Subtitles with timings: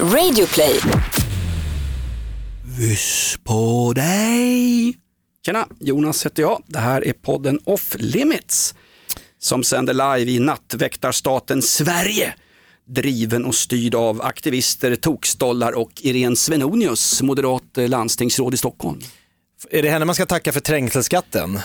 [0.00, 0.80] Radioplay.
[2.78, 4.96] Vyss på dig!
[5.46, 6.62] Tjena, Jonas heter jag.
[6.66, 8.74] Det här är podden Off Limits
[9.38, 12.34] som sänder live i nattväktarstaten Sverige.
[12.88, 19.00] Driven och styrd av aktivister, tokstollar och Irene Svenonius, moderat eh, landstingsråd i Stockholm.
[19.70, 21.56] Är det henne man ska tacka för trängselskatten?
[21.56, 21.60] Uh,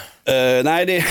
[0.64, 1.06] nej, det...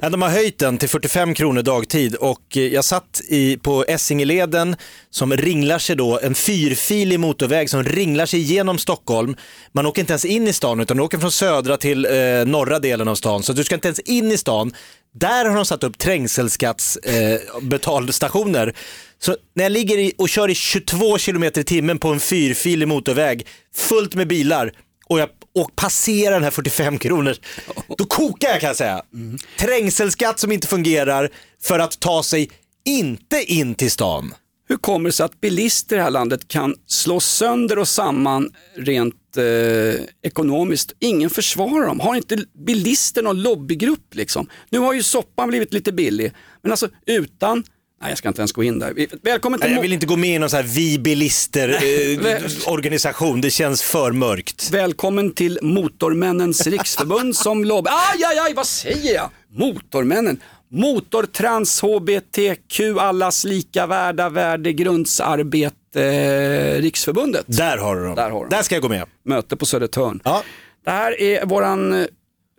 [0.10, 4.76] de har höjt den till 45 kronor dagtid och eh, jag satt i, på Essingeleden
[5.10, 9.36] som ringlar sig då, en fyrfilig motorväg som ringlar sig genom Stockholm.
[9.72, 12.12] Man åker inte ens in i stan utan du åker från södra till eh,
[12.46, 14.74] norra delen av stan så du ska inte ens in i stan.
[15.14, 18.66] Där har de satt upp trängselskattsbetalstationer.
[18.66, 18.72] Eh,
[19.18, 22.88] så när jag ligger i, och kör i 22 km i timmen på en fyrfilig
[22.88, 24.72] motorväg fullt med bilar
[25.06, 27.36] och jag och passerar den här 45 kronor,
[27.98, 29.02] då kokar jag kan jag säga.
[29.14, 29.38] Mm.
[29.58, 31.30] Trängselskatt som inte fungerar
[31.62, 32.50] för att ta sig
[32.84, 34.34] inte in till stan.
[34.68, 38.50] Hur kommer det sig att bilister i det här landet kan slå sönder och samman
[38.76, 40.92] rent eh, ekonomiskt?
[40.98, 42.00] Ingen försvarar dem.
[42.00, 44.14] Har inte bilister någon lobbygrupp?
[44.14, 44.48] Liksom?
[44.70, 46.32] Nu har ju soppan blivit lite billig,
[46.62, 47.64] men alltså utan
[48.04, 49.06] Nej, jag ska inte ens gå in där.
[49.22, 49.68] Välkommen till...
[49.68, 53.50] Nej, jag vill inte gå med i någon sån här vi bilister eh, organisation, det
[53.50, 54.70] känns för mörkt.
[54.70, 57.90] Välkommen till Motormännens riksförbund som lobby...
[57.90, 59.30] Aj, aj, aj, vad säger jag?
[59.52, 60.40] Motormännen.
[60.70, 67.44] Motortrans, HBTQ, allas lika värda värdegrundsarbete, eh, Riksförbundet.
[67.46, 68.14] Där har du dem.
[68.14, 69.06] Där, har du Där ska jag gå med.
[69.24, 70.20] Möte på Södertörn.
[70.24, 70.42] Ja.
[70.84, 72.06] Det här är våran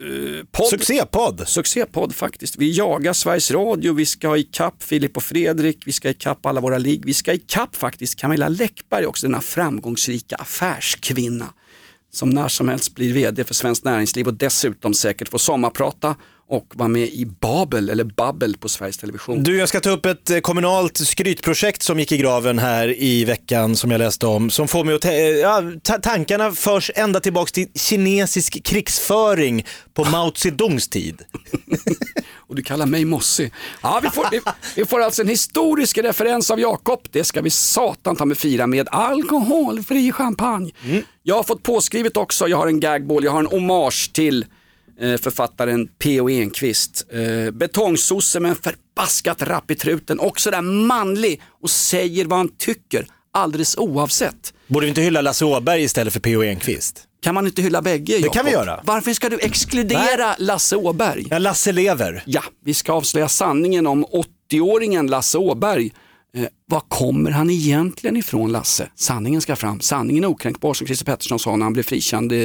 [0.03, 0.69] Uh, podd.
[0.69, 1.47] Succépodd.
[1.47, 2.57] Succépodd faktiskt.
[2.57, 6.61] Vi jagar Sveriges Radio, vi ska ha ikapp Filip och Fredrik, vi ska ikapp alla
[6.61, 7.05] våra ligg.
[7.05, 11.53] Vi ska ikapp faktiskt Camilla Läckberg också, denna framgångsrika affärskvinna
[12.16, 16.16] som när som helst blir vd för Svenskt Näringsliv och dessutom säkert får sommarprata
[16.47, 19.43] och vara med i Babel, eller Babbel på Sveriges Television.
[19.43, 23.25] Du, jag ska ta upp ett eh, kommunalt skrytprojekt som gick i graven här i
[23.25, 25.05] veckan som jag läste om, som får mig att,
[25.41, 25.61] ja,
[26.01, 31.22] tankarna förs ända tillbaks till kinesisk krigsföring på Mao Zedongs tid.
[32.38, 33.51] och du kallar mig mossig.
[33.81, 34.41] Ja, vi, får, vi,
[34.75, 38.67] vi får alltså en historisk referens av Jakob, det ska vi satan ta med fira
[38.67, 40.72] med alkoholfri champagne.
[40.83, 41.03] Mm.
[41.23, 44.47] Jag har fått påskrivet också, jag har en gagball, jag har en hommage till Eh,
[45.00, 46.29] författaren P.O.
[46.29, 47.06] Enquist.
[47.11, 52.50] Eh, betongsosse med en förbaskat rapp i truten, också där manlig och säger vad han
[52.57, 54.53] tycker alldeles oavsett.
[54.67, 56.44] Borde vi inte hylla Lasse Åberg istället för P.O.
[56.44, 57.03] Enquist?
[57.22, 58.19] Kan man inte hylla bägge?
[58.19, 58.81] Det kan vi göra.
[58.83, 60.35] Varför ska du exkludera Nej.
[60.38, 61.27] Lasse Åberg?
[61.29, 62.23] Ja, Lasse lever.
[62.25, 64.06] Ja, vi ska avslöja sanningen om
[64.51, 65.91] 80-åringen Lasse Åberg
[66.35, 68.90] Eh, var kommer han egentligen ifrån Lasse?
[68.96, 69.81] Sanningen ska fram.
[69.81, 72.40] Sanningen är okränkbar som Christer Pettersson sa när han blev frikänd eh,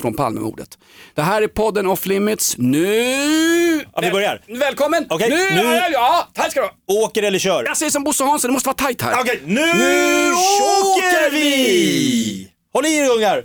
[0.00, 0.78] från Palmemordet.
[1.14, 2.54] Det här är podden Off Limits.
[2.58, 3.84] Nu!
[3.94, 4.42] Ja, vi börjar.
[4.58, 5.06] Välkommen!
[5.10, 5.36] Okay, nu!
[5.54, 5.62] nu...
[5.92, 7.64] Ja, tajt ska du Åker eller kör?
[7.64, 9.12] Jag säger som Bosse Hansson, det måste vara tajt här.
[9.12, 12.50] Okej, okay, nu, nu åker vi!
[12.72, 13.42] Håll i er ungar!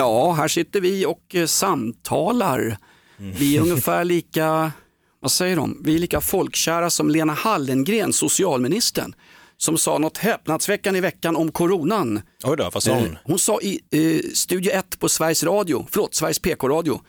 [0.00, 2.76] Ja, här sitter vi och eh, samtalar.
[3.16, 4.72] Vi är ungefär lika,
[5.20, 9.14] vad säger de, vi är lika folkkära som Lena Hallengren, socialministern
[9.56, 12.20] som sa något häpnadsväckande i veckan om coronan.
[12.44, 13.04] Oj då, vad sa hon?
[13.04, 17.00] Eh, hon sa i eh, Studio 1 på Sveriges Radio, förlåt, Sveriges PK-radio,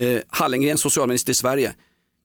[0.00, 1.74] eh, Hallengren, socialminister i Sverige.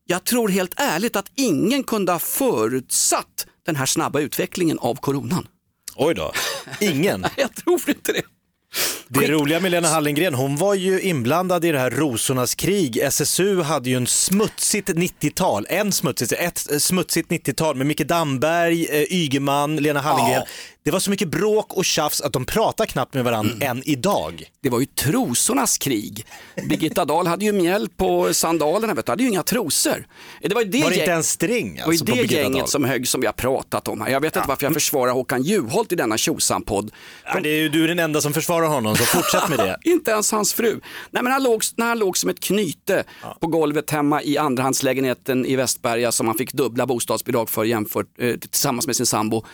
[0.05, 5.47] Jag tror helt ärligt att ingen kunde ha förutsatt den här snabba utvecklingen av coronan.
[5.95, 6.31] Oj då,
[6.79, 7.25] ingen?
[7.38, 8.23] jag tror inte det.
[9.07, 12.97] Det roliga med Lena Hallengren, hon var ju inblandad i det här rosornas krig.
[12.97, 19.13] SSU hade ju en smutsigt 90-tal, en smutsigt, ett smutsigt 90-tal med Micke Damberg, eh,
[19.13, 20.41] Ygeman, Lena Hallengren.
[20.41, 20.45] Ja.
[20.84, 23.68] Det var så mycket bråk och tjafs att de pratar knappt med varandra mm.
[23.78, 24.44] än idag.
[24.62, 26.25] Det var ju trosornas krig.
[26.69, 29.12] Birgitta Dahl hade ju mjäll på sandalerna, vet du.
[29.12, 30.08] hade ju inga trosor.
[30.42, 32.68] Det var, det var det inte en string alltså, Det var det gänget Dahl.
[32.68, 34.09] som högg som vi har pratat om här.
[34.09, 34.42] Jag vet ja.
[34.42, 36.92] inte varför jag försvarar Håkan Juholt i denna tjosan-podd.
[37.25, 39.78] Ja, du är den enda som försvarar honom, så fortsätt med det.
[39.90, 40.80] inte ens hans fru.
[41.12, 43.38] Nej, men han låg, när han låg som ett knyte ja.
[43.42, 48.36] på golvet hemma i andrahandslägenheten i Västberga som han fick dubbla bostadsbidrag för jämfört, eh,
[48.36, 49.45] tillsammans med sin sambo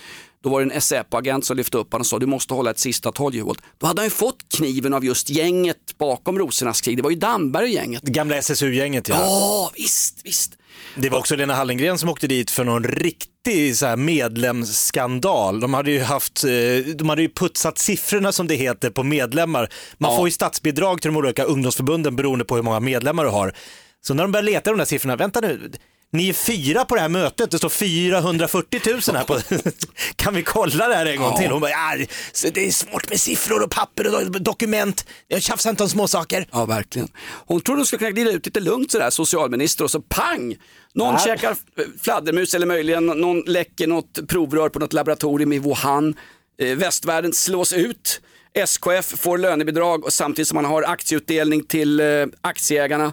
[0.43, 2.79] då var det en Säpo-agent som lyfte upp honom och sa du måste hålla ett
[2.79, 3.61] sista tal Juholt.
[3.77, 6.97] Då hade han ju fått kniven av just gänget bakom rosornas krig.
[6.97, 8.01] Det var ju Damberg och gänget.
[8.05, 9.15] Det gamla SSU-gänget ja.
[9.19, 10.57] Ja, visst, visst.
[10.95, 15.59] Det var också Lena Hallengren som åkte dit för någon riktig så här medlemsskandal.
[15.59, 19.69] De hade ju haft, eh, de hade ju putsat siffrorna som det heter på medlemmar.
[19.97, 20.17] Man ja.
[20.17, 23.53] får ju statsbidrag till de olika ungdomsförbunden beroende på hur många medlemmar du har.
[24.01, 25.71] Så när de började leta de där siffrorna, vänta nu,
[26.13, 29.39] ni är fyra på det här mötet, det står 440 000 här på.
[30.15, 31.37] kan vi kolla det här en gång Ja.
[31.37, 31.51] till?
[31.51, 32.05] Hon bara, ja,
[32.53, 35.05] det är svårt med siffror och papper och do- dokument.
[35.27, 36.47] Jag tjafsar inte om småsaker.
[36.51, 37.07] Ja, verkligen.
[37.45, 40.55] Hon trodde hon skulle kunna glida ut lite lugnt sådär, socialminister, och så pang!
[40.93, 41.19] Någon Ja.
[41.25, 41.55] käkar
[42.01, 46.15] fladdermus eller möjligen någon läcker något provrör på något laboratorium i Wuhan.
[46.61, 48.21] Eh, västvärlden slås ut.
[48.53, 53.05] SKF får lönebidrag och samtidigt som man har aktieutdelning till eh, aktieägarna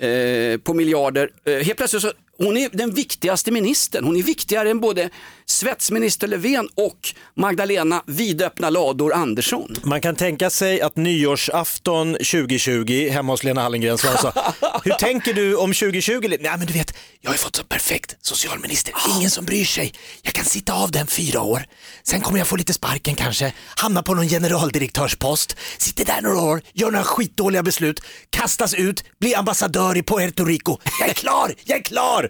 [0.00, 1.30] eh, på miljarder.
[1.46, 4.04] Eh, helt plötsligt så hon är den viktigaste ministern.
[4.04, 5.10] Hon är viktigare än både
[5.46, 9.76] svetsminister Löfven och Magdalena vidöppna lador Andersson.
[9.82, 14.52] Man kan tänka sig att nyårsafton 2020 hemma hos Lena Hallengren så sa
[14.84, 16.36] hur tänker du om 2020?
[16.40, 19.92] Nej men du vet, jag har fått så perfekt socialminister, ingen som bryr sig.
[20.22, 21.66] Jag kan sitta av den fyra år,
[22.02, 26.62] sen kommer jag få lite sparken kanske, hamna på någon generaldirektörspost, sitter där några år,
[26.72, 28.00] gör några skitdåliga beslut,
[28.30, 30.78] kastas ut, bli ambassadör i Puerto Rico.
[31.00, 32.25] Jag är klar, jag är klar!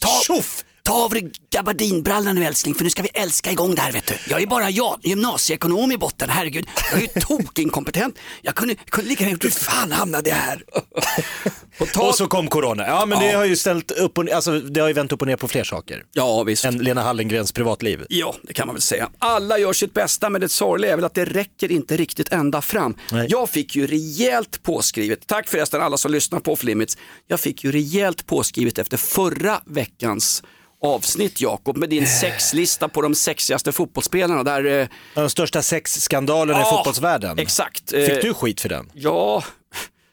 [0.00, 0.64] Ta, Tjoff!
[0.86, 4.06] Ta av dig gabardinbrallan nu älskling för nu ska vi älska igång det här vet
[4.06, 4.14] du.
[4.30, 6.66] Jag är bara jag, gymnasieekonom i botten, herregud.
[6.90, 8.18] Jag är ju tokinkompetent.
[8.42, 10.62] Jag kunde, jag kunde lika gärna gjort Hur fan hamnade jag här?
[11.78, 12.86] På tal- Och så kom corona.
[12.86, 13.38] Ja men det Ja.
[13.38, 15.64] har ju ställt upp och, alltså, det har ju vänt upp och ner på fler
[15.64, 16.64] saker Ja visst.
[16.64, 18.04] än Lena Hallengrens privatliv.
[18.08, 19.10] Ja, det kan man väl säga.
[19.18, 22.62] Alla gör sitt bästa men det sorgliga är väl att det räcker inte riktigt ända
[22.62, 22.94] fram.
[23.12, 23.26] Nej.
[23.30, 26.96] Jag fick ju rejält påskrivet, tack förresten alla som lyssnar på Off Limits.
[27.26, 30.42] Jag fick ju rejält påskrivet efter förra veckans
[30.82, 36.62] avsnitt Jakob med din sexlista på de sexigaste fotbollsspelarna där eh, De största sexskandalerna i
[36.62, 37.38] Ja, fotbollsvärlden.
[37.38, 37.90] Exakt.
[37.90, 38.90] Fick Eh, du skit för den?
[38.94, 39.44] Ja,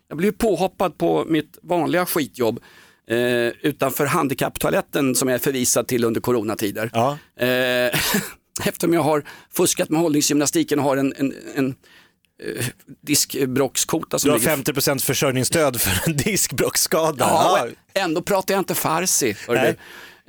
[0.07, 2.59] jag blev påhoppad på mitt vanliga skitjobb
[3.09, 3.17] eh,
[3.61, 6.89] utanför handikapptoaletten som jag är förvisad till under coronatider.
[6.93, 7.17] Ja.
[7.39, 7.47] Eh,
[8.65, 9.23] eftersom jag har
[9.53, 11.75] fuskat med hållningsgymnastiken och har en, en, en
[12.43, 12.65] eh,
[13.01, 17.25] diskbråckskota som Du har ligger 50% försörjningsstöd för en diskbråcksskada.
[17.29, 19.35] Ja, ändå pratar jag inte farsi.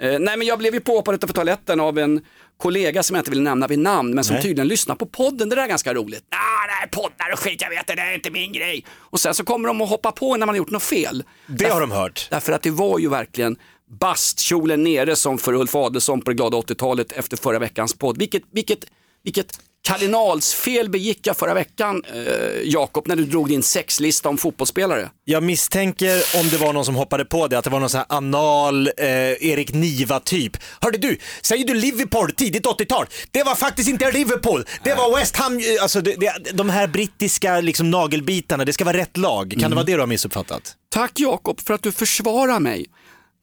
[0.00, 2.20] Eh, nej men jag blev ju påhoppad utanför toaletten av en
[2.56, 4.42] kollega som jag inte vill nämna vid namn men som Nej.
[4.42, 5.48] tydligen lyssnar på podden.
[5.48, 6.24] Det där är ganska roligt.
[6.30, 8.84] Nej, det här är poddar och skit, jag vet det, det är inte min grej.
[8.92, 11.24] Och sen så kommer de att hoppa på när man har gjort något fel.
[11.46, 12.26] Det har de hört.
[12.30, 13.56] Därför att det var ju verkligen
[14.00, 18.18] bastkjolen nere som för Ulf Adelsohn på det glada 80-talet efter förra veckans podd.
[18.18, 18.78] Vilket, vilket,
[19.22, 25.10] vilket kardinalsfel begick jag förra veckan, eh, Jakob, när du drog din sexlista om fotbollsspelare.
[25.24, 27.98] Jag misstänker om det var någon som hoppade på det, att det var någon sån
[27.98, 29.06] här anal eh,
[29.50, 30.56] Erik Niva typ.
[30.80, 33.06] Hörde du, säger du Liverpool tidigt 80-tal?
[33.30, 35.58] Det var faktiskt inte Liverpool, det var West Ham.
[35.58, 39.54] eh, Alltså det, det, de här brittiska liksom, nagelbitarna, det ska vara rätt lag.
[39.60, 40.74] Kan det vara det du har missuppfattat?
[40.90, 42.86] Tack Jakob för att du försvarar mig.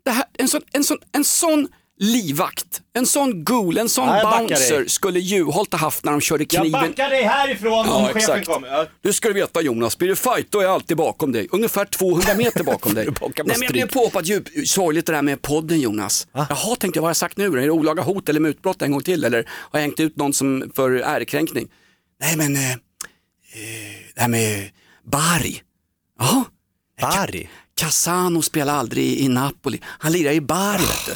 [0.10, 1.68] Här, en, sån, en, sån, en sån
[2.02, 4.90] livvakt, en sån ghoul, en sån jag backar bouncer dig.
[4.90, 6.94] skulle Juholt ha haft när de körde kniven.
[6.96, 8.48] dig härifrån Ja, exakt.
[8.48, 8.86] Ja.
[9.02, 11.48] Du ska du veta Jonas, blir det fight då är jag alltid bakom dig.
[11.52, 13.06] Ungefär 200 meter bakom dig.
[13.22, 14.68] Nej, men jag blev påhoppad djup.
[14.68, 16.28] Sorgligt det där med podden Jonas.
[16.34, 17.58] Jaha, tänkte jag, vad har jag sagt nu då?
[17.58, 19.24] Är det olaga hot eller mutbrott en gång till?
[19.24, 21.68] Eller har jag hängt ut någon som för ärekränkning?
[22.22, 22.78] Nej men, eh, eh,
[24.16, 24.70] det här med
[25.04, 25.62] Bari.
[26.20, 26.44] Ja,
[27.02, 27.50] Bari?
[27.76, 29.82] Casano spelar aldrig i Napoli.
[29.84, 31.14] Han lirar i Bari vet du.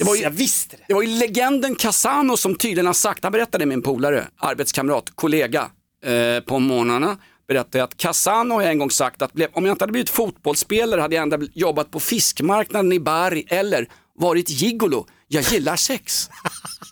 [0.00, 0.82] Det var, ju, Jag visste det.
[0.88, 5.70] det var ju legenden Casano som tydligen har sagt, han berättade min polare, arbetskamrat, kollega
[6.04, 7.16] eh, på morgnarna,
[7.48, 11.14] berättade att Casano har en gång sagt att om jag inte hade blivit fotbollsspelare hade
[11.14, 13.88] jag ändå jobbat på fiskmarknaden i Bari eller
[14.18, 15.06] varit gigolo.
[15.32, 16.30] Jag gillar sex.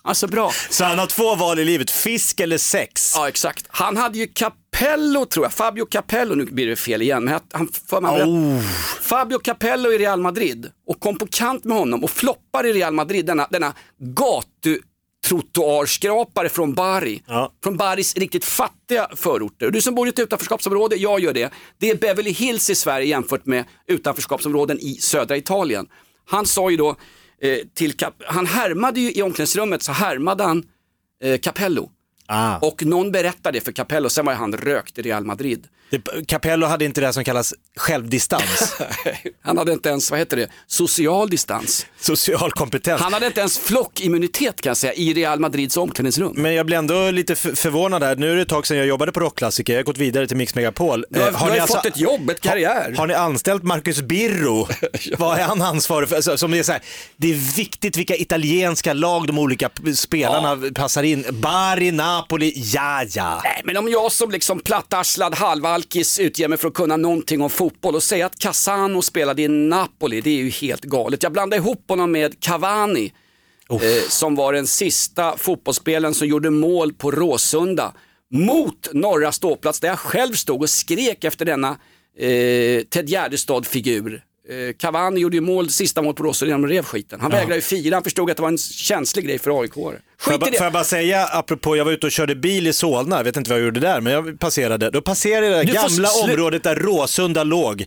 [0.01, 0.51] Alltså bra.
[0.69, 3.11] Så han har två val i livet, fisk eller sex?
[3.15, 3.65] Ja exakt.
[3.67, 7.69] Han hade ju Capello tror jag, Fabio Capello, nu blir det fel igen, men han
[7.89, 8.61] för mig Oh.
[9.01, 12.93] Fabio Capello i Real Madrid och kom på kant med honom och floppar i Real
[12.93, 13.73] Madrid, denna, denna
[14.15, 14.79] gatu
[15.25, 17.23] trottoarskrapare från Bari.
[17.27, 17.51] Ja.
[17.63, 19.65] Från Baris riktigt fattiga förorter.
[19.65, 21.51] Och du som bor i ett utanförskapsområde, jag gör det.
[21.77, 25.87] Det är Beverly Hills i Sverige jämfört med utanförskapsområden i södra Italien.
[26.25, 26.95] Han sa ju då
[27.73, 30.63] till Cap- han härmade ju i omklädningsrummet så härmade han
[31.23, 31.91] eh, Capello.
[32.25, 32.57] Ah.
[32.57, 35.67] Och någon berättade det för Capello, sen var han rökt i Real Madrid.
[35.91, 38.73] Det, Capello hade inte det som kallas självdistans,
[39.41, 41.85] Han hade inte ens, vad heter det, social distans.
[41.99, 43.01] social kompetens.
[43.01, 46.33] Han hade inte ens flockimmunitet kan jag säga i Real Madrids omklädningsrum.
[46.35, 48.15] Men jag blir ändå lite förvånad här.
[48.15, 50.37] Nu är det ett tag sedan jag jobbade på Rockklassiker, jag har gått vidare till
[50.37, 51.05] Mix Megapol.
[51.09, 52.93] Du har, Eh, du har ni ju alltså- fått ett jobb, ett karriär.
[52.97, 54.67] Har ni anställt Marcus Birro?
[55.17, 56.15] Vad är han ansvarig för?
[56.15, 56.81] Alltså, som är så här,
[57.17, 61.25] det är viktigt vilka italienska lag de olika spelarna passar in.
[61.31, 63.41] Bari, Napoli, ja ja.
[63.43, 65.35] Nej, men om jag som liksom plattarslad
[65.79, 69.47] halvalkis utger mig för att kunna någonting om fotboll och säga att Casano spelade i
[69.47, 71.23] Napoli, det är ju helt galet.
[71.23, 73.13] Jag blandar ihop honom med Cavani,
[73.69, 77.93] eh, som var den sista fotbollsspelaren som gjorde mål på Råsunda
[78.31, 81.69] mot norra ståplats där jag själv stod och skrek efter denna
[82.17, 84.21] eh, Ted Gärdestad-figur.
[84.49, 87.21] Eh, Cavani gjorde ju mål, sista mål på Råsunda genom rev skiten.
[87.21, 89.73] Han vägrade ju fira, han förstod att det var en känslig grej för AIK.
[89.73, 90.57] Får jag, Skit i det.
[90.57, 93.37] får jag bara säga, apropå, jag var ute och körde bil i Solna, jag vet
[93.37, 96.09] inte vad jag gjorde där, men jag passerade, då passerade jag det Du får gamla
[96.23, 97.85] området där Råsunda låg.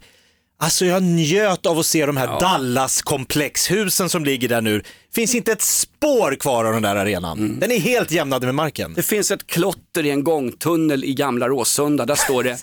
[0.59, 4.83] Alltså jag njöt av att se de här Dallas-komplexhusen som ligger där nu.
[5.15, 7.39] Finns inte ett spår kvar av den där arenan.
[7.39, 7.61] Mm.
[7.61, 8.95] Den är helt jämnad med marken.
[8.95, 12.07] Det finns ett klotter i en gångtunnel i gamla Råsunda.
[12.07, 12.59] Där står det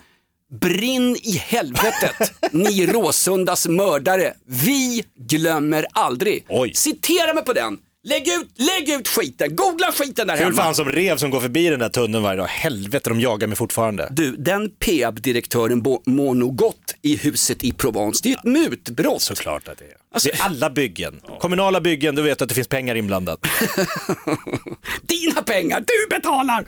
[0.61, 4.33] Brinn i helvetet, ni Råsundas mördare.
[4.45, 6.45] Vi glömmer aldrig.
[6.49, 6.73] Oj.
[6.73, 7.77] Citera mig på den.
[8.03, 10.61] Lägg ut, lägg ut skiten, googla skiten där Kul för hemma.
[10.61, 12.47] han som rev som går förbi den där tunneln varje dag.
[12.47, 14.07] Helvete, de jagar mig fortfarande.
[14.11, 18.19] Du, den Peab-direktören bo- mår nog gott i huset i Provence.
[18.23, 19.21] Det är ett mutbrott.
[19.21, 19.91] Såklart att det är.
[20.13, 21.19] Alltså- det är alla byggen.
[21.39, 23.39] Kommunala byggen, du vet att det finns pengar inblandat.
[25.01, 26.65] Dina pengar, du betalar!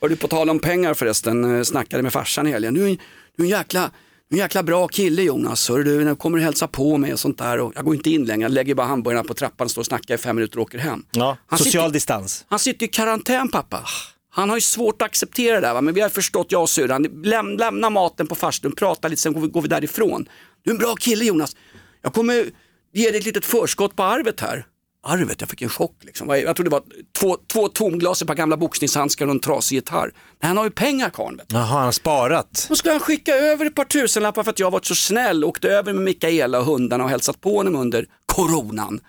[0.00, 2.76] Och du på tal om pengar förresten, eh, snackade med farsan i helgen.
[2.76, 2.98] En-
[3.38, 3.90] du är en, jäkla,
[4.30, 5.68] en jäkla bra kille Jonas.
[5.68, 7.58] Hör du, när du kommer och hälsa på mig och sånt där.
[7.60, 10.14] Och jag går inte in längre, jag lägger bara hamburgarna på trappan, står och snackar
[10.14, 11.04] i fem minuter och åker hem.
[11.10, 12.44] Ja, Han social sitter- distans.
[12.48, 13.84] Han sitter i karantän pappa.
[14.30, 15.80] Han har ju svårt att acceptera det här, va?
[15.80, 19.32] men vi har förstått, jag och syrran, läm, lämna maten på farstun, prata lite, sen
[19.32, 20.28] går vi, går vi därifrån.
[20.62, 21.56] Du är en bra kille Jonas.
[22.02, 22.44] Jag kommer
[22.92, 24.66] ge dig ett litet förskott på arvet här.
[25.08, 26.28] Arvet, jag fick en chock liksom.
[26.28, 26.82] Jag trodde det var
[27.18, 30.12] två, två tomglas, ett par gamla boxningshandskar och en trasig gitarr.
[30.42, 31.40] Nej, han har ju pengar karln.
[31.48, 32.66] Jaha, han har sparat.
[32.68, 35.68] Då skulle han skicka över ett par tusenlappar för att jag varit så snäll, åkte
[35.68, 39.00] över med Mikaela och hundarna och hälsat på honom under coronan.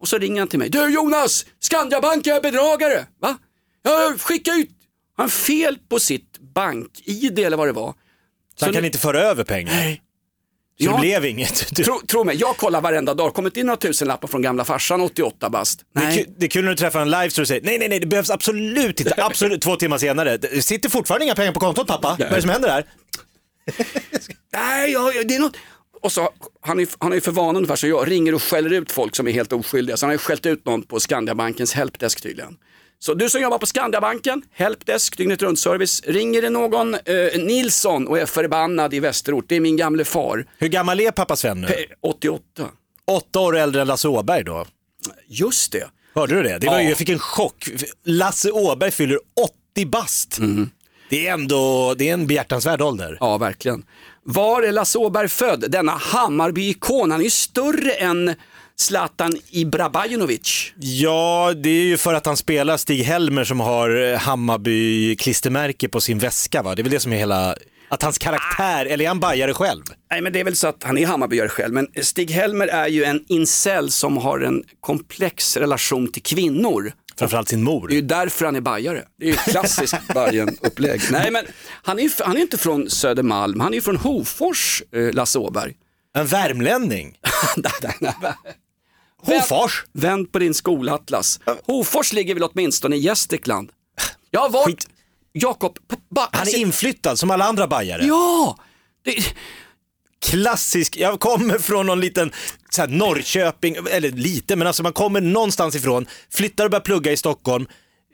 [0.00, 0.68] Och så ringer han till mig.
[0.70, 3.06] Du Jonas, Skandiabanken är bedragare.
[3.20, 3.38] Va?
[3.82, 4.70] Jag skickar ut,
[5.16, 7.94] han fel på sitt bank-id eller vad det var.
[8.56, 9.72] Så han nu- kan inte föra över pengar.
[9.74, 10.00] Nej.
[10.78, 10.92] Så Ja.
[10.92, 11.70] det blev inget.
[11.76, 13.34] Du, Tro, tro mig, jag kollar varenda dag.
[13.34, 15.80] Kommit in några tusenlappar från gamla farsan 88 bast.
[15.94, 16.16] det, är Nej.
[16.24, 18.00] kul, det är kul när du träffar en live så du säger nej, nej, nej,
[18.00, 19.14] det behövs absolut inte.
[19.24, 20.36] Absolut, två timmar senare.
[20.36, 22.16] Det sitter fortfarande inga pengar på kontot pappa.
[22.18, 22.84] Vad är det som händer här?
[24.52, 25.56] Nej, jag- det är något.
[26.02, 26.28] Och så,
[26.60, 29.28] han, är, han är för van ungefär så jag ringer och skäller ut folk som
[29.28, 29.96] är helt oskyldiga.
[29.96, 32.56] Så han har ju skällt ut någon på Skandiabankens helpdesk tydligen.
[33.04, 36.02] Så du som jobbar på Skandiabanken, helpdesk, dygnet runt service.
[36.06, 37.00] Ringer det någon eh,
[37.38, 41.36] Nilsson och är förbannad i Västerort, det är min gamle far, Hur gammal är pappa
[41.36, 41.66] Sven nu?
[41.66, 42.42] eh, 88.
[43.06, 44.66] Åtta år äldre än Lasse Åberg då.
[45.28, 45.86] Just det.
[46.14, 46.58] Hörde du det?
[46.58, 46.88] det var, ju- Ja.
[46.88, 47.68] Jag fick en chock.
[48.04, 49.18] Lasse Åberg fyller
[49.74, 50.38] 80 bast.
[51.10, 53.16] Det är ändå det är en behjärtansvärd ålder.
[53.20, 53.84] Ja, verkligen.
[54.22, 55.64] Var är Lasse Åberg född?
[55.68, 57.10] Denna Hammarby-ikon.
[57.10, 58.34] Han är ju större än
[58.76, 60.72] Zlatan Ibrabajanovic.
[60.76, 66.18] Ja, det är ju för att han spelar Stig-Helmer som har eh, Hammarby-klistermärke på sin
[66.18, 66.62] väska.
[66.62, 66.74] Va?
[66.74, 67.56] Det är väl det som är hela,
[67.88, 69.82] att hans karaktär, eller är han bajare själv?
[70.10, 73.04] Nej men det är väl så att han är Hammarbyare själv, men Stig-Helmer är ju
[73.04, 76.92] en incel som har en komplex relation till kvinnor.
[77.18, 77.92] Framförallt sin Det är mor.
[77.92, 79.02] ju därför han är bajare.
[79.18, 81.00] Det är ju klassiskt Bajen-upplägg.
[81.10, 81.44] Nej men
[81.82, 85.38] han är ju han är inte från Södermalm, han är ju från Hofors, eh, Lasse
[85.38, 85.72] Åberg.
[86.16, 87.18] En värmlänning.
[87.56, 88.32] Nej, nej, nej.
[89.26, 89.84] Hofors.
[89.92, 91.40] Vänd på din skolatlas.
[91.66, 93.70] Hofors ligger väl åtminstone i Gästrikland.
[94.30, 94.88] Jag har varit, Skit.
[95.32, 95.78] Jakob,
[96.10, 98.06] ba, Han är inflyttad som alla andra bajare.
[98.06, 98.58] Ja!
[99.04, 99.16] Det,
[100.24, 102.32] Klassisk, jag kommer från någon liten
[102.70, 107.12] så här, Norrköping, eller lite, men alltså man kommer någonstans ifrån, flyttar och börjar plugga
[107.12, 107.66] i Stockholm,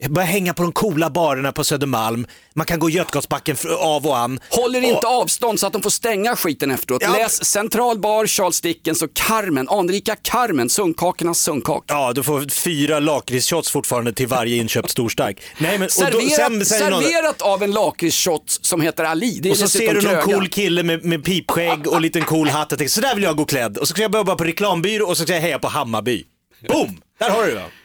[0.08, 4.40] börjar hänga på de coola barerna på Södermalm, man kan gå Götgatsbacken av och an.
[4.50, 7.02] Håller inte avstånd så att de får stänga skiten efteråt.
[7.02, 7.12] Ja.
[7.12, 11.84] Läs Central Bar, Charles Dickens och Carmen, anrika Carmen, sunkkakornas sunkkak.
[11.86, 15.42] Ja, du får fyra lakritsshots fortfarande till varje inköpt storstark.
[15.58, 19.50] Nej, men, och då, Serverat, sen säger någon, serverat av en lakritsshot som heter Ali.
[19.52, 20.24] Och så ser du någon krögad.
[20.24, 23.36] cool kille med, med pipskägg och liten cool hatt och tänker så där vill jag
[23.36, 23.78] gå klädd.
[23.78, 26.24] Och så ska jag jobba på reklambyrå och så ska jag heja på Hammarby.
[26.68, 27.00] Boom!
[27.18, 27.79] Där har du det.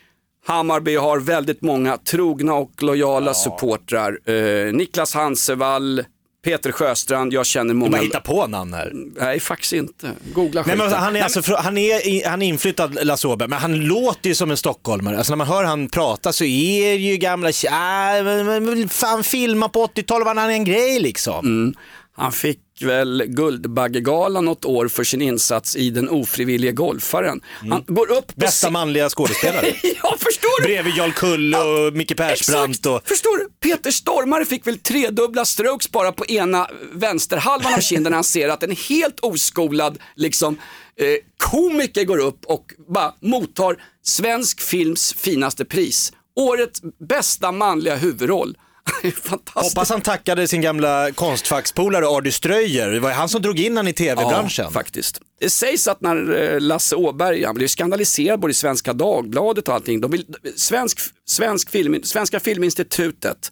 [0.47, 4.19] Hammarby har väldigt många trogna och lojala supportrar.
[4.29, 6.03] Eh, Niklas Hansevall,
[6.45, 7.91] Peter Sjöstrand, jag känner många.
[7.91, 8.91] Bara hitta på namn här.
[9.19, 10.11] Nej, faktiskt inte.
[10.33, 13.75] Googla Nej, men han, är alltså, han, är, han är inflyttad Lasse Åberg, men han
[13.75, 15.17] låter ju som en stockholmare.
[15.17, 19.85] Alltså när man hör han prata så är det ju gamla, äh, fan filma på
[19.85, 21.73] 80-talet var han en grej liksom.
[22.15, 27.41] Han fick väl Guldbaggegalan något år för sin insats i Den ofrivillige golfaren.
[27.70, 28.46] Han går upp Mm.
[28.46, 29.65] Bästa manliga skådespelare.
[30.03, 30.67] Ja, förstår du?
[30.67, 32.86] Bredvid Jarl Kull och Micke Persbrandt.
[32.86, 33.01] Och...
[33.08, 33.70] förstår du?
[33.70, 38.50] Peter Stormare fick väl tredubbla strokes bara på ena vänsterhalvan av kinden när han ser
[38.50, 40.58] att en helt oskolad liksom,
[41.00, 41.05] eh,
[41.38, 46.13] komiker går upp och bara mottar svensk films finaste pris.
[46.36, 48.58] Årets bästa manliga huvudroll.
[49.24, 49.75] Fantastiskt.
[49.75, 52.89] Hoppas han tackade sin gamla konstfackspolare Ardy Ströyer.
[52.89, 54.65] Det var han som drog in han i tv-branschen.
[54.65, 55.22] Ja, faktiskt.
[55.39, 59.74] Det sägs att när eh, Lasse Åberg, han blev skandaliserad både i Svenska Dagbladet och
[59.74, 60.01] allting.
[60.01, 60.25] De vill,
[60.56, 63.51] svensk, svensk film, Svenska Filminstitutet,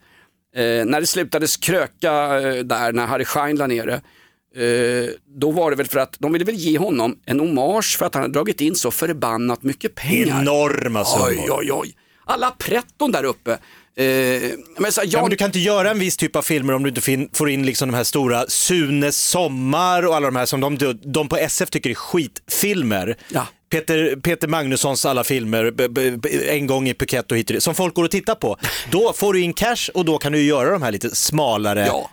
[0.55, 4.01] eh, när det slutades kröka eh, där, när Harry Schein la ner det,
[4.55, 5.09] Eh,
[5.39, 8.13] då var det väl för att de ville väl ge honom en hommage för att
[8.13, 10.41] han hade dragit in så förbannat mycket pengar.
[10.41, 11.27] Enorma summor.
[11.29, 11.95] Oj, oj, oj.
[12.25, 13.57] Alla pretton där uppe.
[13.97, 16.41] Eh, men så, här, Ja, jag, men du kan inte göra en viss typ av
[16.41, 20.35] filmer om du inte får in liksom de här stora Sunes sommar och alla de
[20.35, 23.17] här som de, de på SF tycker är skitfilmer.
[23.29, 23.47] Ja.
[23.71, 27.53] Peter, Peter Magnussons alla filmer, b- b- b- en gång i Phuket och hit och
[27.53, 28.57] dit, som folk går och tittar på.
[28.91, 31.85] Då får du in cash och då kan du göra de här lite smalare.
[31.87, 32.09] ja.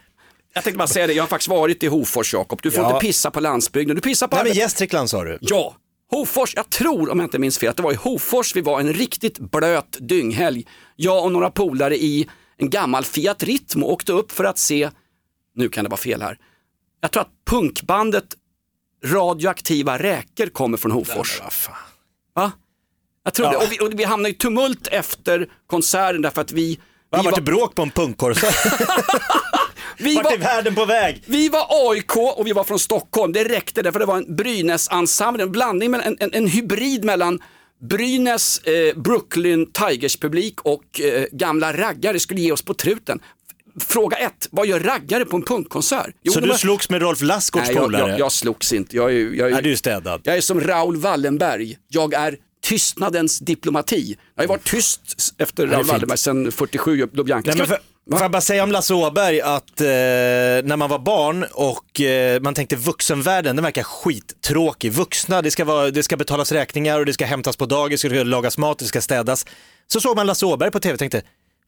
[0.53, 2.61] Jag tänkte bara säga det, jag har faktiskt varit i Hofors Jakob.
[2.63, 2.95] Du får Ja.
[2.95, 5.39] inte pissa på landsbygden, du pissar på Nej men Gästrikland sa du.
[5.41, 5.77] Ja,
[6.11, 8.81] Hofors, jag tror om jag inte minns fel att det var i Hofors vi var
[8.81, 10.67] en riktigt blöt dynghelg.
[10.97, 14.91] Jag och några polare i en gammal Fiat Ritmo åkte upp för att se,
[15.55, 16.39] nu kan det vara fel här,
[17.01, 18.25] jag tror att punkbandet
[19.05, 21.41] Radioaktiva räkor kommer från Hofors.
[22.35, 22.53] Va?
[23.25, 23.53] Jag tror Ja.
[23.53, 23.67] det.
[23.67, 27.35] Och vi, och vi hamnade i tumult efter konserten därför att vi, Var vi, vart
[27.35, 28.55] det var, bråk på en punkkonsert?
[30.01, 31.23] vi, Vart är var, världen på väg?
[31.27, 33.33] vi var AIK och vi var från Stockholm.
[33.33, 37.43] Det räckte därför det var en Brynäs-ensemble, en blandning, en, en, en hybrid mellan
[37.83, 43.21] Brynäs, eh, Brooklyn Tigers-publik och eh, gamla raggare skulle ge oss på truten.
[43.81, 46.15] Fråga ett, vad gör raggare på en punkkonsert?
[46.23, 48.11] Jo, Så du har- slogs med Rolf Lassgårds Nej, jag, polare?
[48.11, 48.97] jag, jag slogs inte.
[48.97, 50.21] Jag är, jag är, Nej, du är städad.
[50.25, 51.77] jag är som Raoul Wallenberg.
[51.89, 54.17] Jag är tystnadens diplomati.
[54.35, 55.87] Jag har ju varit tyst efter är Raoul.
[55.87, 57.51] Wallenberg sedan 47, Lubjanka.
[57.51, 58.17] Nej, men Ska för, va?
[58.17, 59.87] får jag bara säga om Lasse Åberg att eh,
[60.65, 64.93] när man var barn och eh, man tänkte vuxenvärlden, den verkar skittråkig.
[64.93, 68.09] Vuxna, det ska, vara, det ska betalas räkningar och det ska hämtas på dagis, det
[68.09, 69.47] ska lagas mat, det ska städas.
[69.87, 71.23] Så såg man Lasse Åberg på tv och tänkte,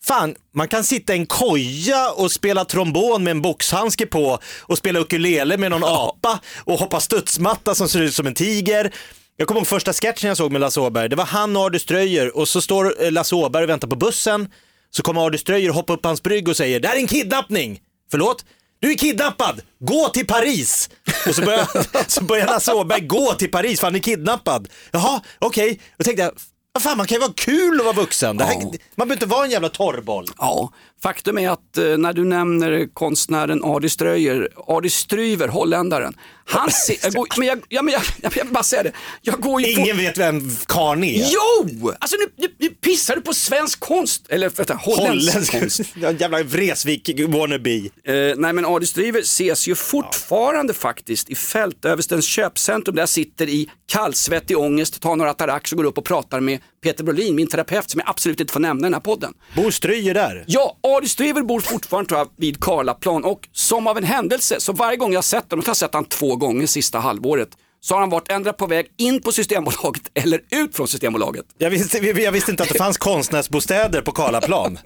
[0.05, 4.79] fan, man kan sitta i en koja och spela trombon med en boxhandske på och
[4.79, 8.95] spela ukulele med någon apa och hoppa studsmatta som ser ut som en tiger.
[9.37, 11.83] Jag kommer ihåg första sketchen jag såg med Lasse Åberg, det var han och Ardus
[11.83, 14.49] Ströyer och så står eh, Lasse Åberg och väntar på bussen
[14.97, 17.01] så kommer Ardus Ströyer och hoppar upp på hans brygg och säger, det här är
[17.01, 17.81] en kidnappning!
[18.11, 18.45] Förlåt?
[18.81, 19.61] Du är kidnappad!
[19.81, 20.91] Gå till Paris!
[21.29, 21.69] Och så börjar,
[22.09, 24.69] så börjar Lasse Åberg gå till Paris för han är kidnappad.
[24.91, 25.81] Jaha, okej.
[25.99, 26.33] Då tänkte jag,
[26.73, 28.41] vad fan man kan ju vara kul att vara vuxen.
[28.41, 28.61] Här, Ja.
[28.95, 30.27] Man behöver inte vara en jävla torrboll.
[30.39, 30.73] Ja,
[31.03, 36.15] faktum är att eh, när du nämner konstnären Adi Ströyer, Adi Stryver, holländaren.
[36.53, 38.93] Han ser, jag, går, men jag, ja, men jag, jag vill bara säga det,
[39.23, 41.27] jag går ju Ingen vet vem karln är.
[41.33, 41.93] Jo!
[41.99, 45.53] Alltså nu, nu, nu pissar du på svensk konst, eller vänta, holländsk konst.
[45.53, 45.97] Holländsk.
[45.97, 47.77] En jävla Vreeswijk wannabe.
[47.77, 53.49] Eh, nej men Adi Stryver ses ju fortfarande faktiskt i Fältöverstens köpcentrum där jag sitter
[53.49, 57.47] i kallsvettig ångest, tar några Atarax och går upp och pratar med Peter Brolin, min
[57.47, 59.35] terapeut som jag absolut inte får nämna i den här podden.
[59.57, 60.45] Bor Ströyer där?
[60.47, 64.73] Ja, Adi Stryver bor fortfarande tror jag, vid Karlaplan och som av en händelse så
[64.73, 67.49] varje gång jag sett honom, jag har sett honom två gånger sista halvåret,
[67.81, 71.45] så har han varit ändra på väg in på Systembolaget eller ut från Systembolaget.
[71.59, 74.79] Jag visste, jag visste inte att det fanns konstnärsbostäder på Karlaplan.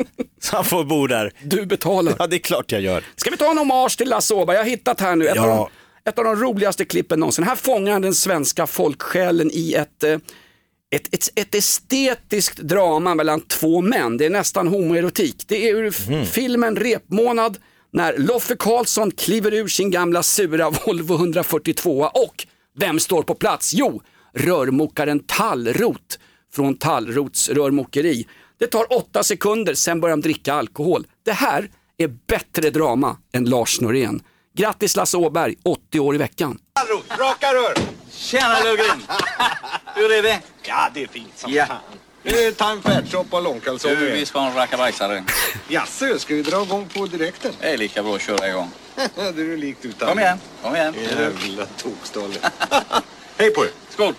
[0.42, 1.32] Så han får bo där.
[1.42, 2.14] Du betalar.
[2.18, 3.04] Ja, det är klart jag gör.
[3.16, 4.56] Ska vi ta en hommage till Lasse Åberg?
[4.56, 5.42] Jag har hittat här nu ett, Ja.
[5.42, 5.48] av
[6.04, 7.44] de, ett av de roligaste klippen någonsin.
[7.44, 10.18] Här fångar han den svenska folksjälen i ett, eh,
[10.94, 14.16] ett, ett, ett estetiskt drama mellan två män.
[14.16, 15.44] Det är nästan homoerotik.
[15.46, 16.27] Det är ur Mhm.
[16.27, 17.59] filmen Repmånad
[17.92, 22.46] när Loffe Karlsson kliver ur sin gamla sura Volvo 142 och
[22.79, 23.75] vem står på plats?
[23.75, 24.03] Jo,
[24.35, 26.18] rörmokaren Tallrot
[26.55, 28.27] från Tallrots rörmokeri.
[28.59, 31.07] Det tar åtta sekunder, sen börjar de dricka alkohol.
[31.25, 34.22] Det här är bättre drama än Lars Norén.
[34.57, 36.59] Grattis Lasse Åberg, 80 år i veckan.
[37.18, 37.75] Raka rör!
[38.12, 39.03] Tjena Lövgren!
[39.96, 40.40] Hur är det?
[40.68, 41.66] Ja, det är fint som ja.
[41.66, 41.79] fan.
[42.24, 43.96] Eh, ta en färdsoppa och långkalsonger.
[43.96, 45.24] Du, vi ska ha en rackabajsare.
[45.68, 47.52] Jaså, ska vi dra igång på direkten?
[47.61, 48.70] Det är lika bra att köra igång.
[49.35, 50.09] du är likt utan.
[50.09, 50.94] Kom igen, kom igen.
[51.11, 52.35] Jävla tokstolle.
[53.38, 53.70] Hej på er.
[53.90, 54.14] Skål.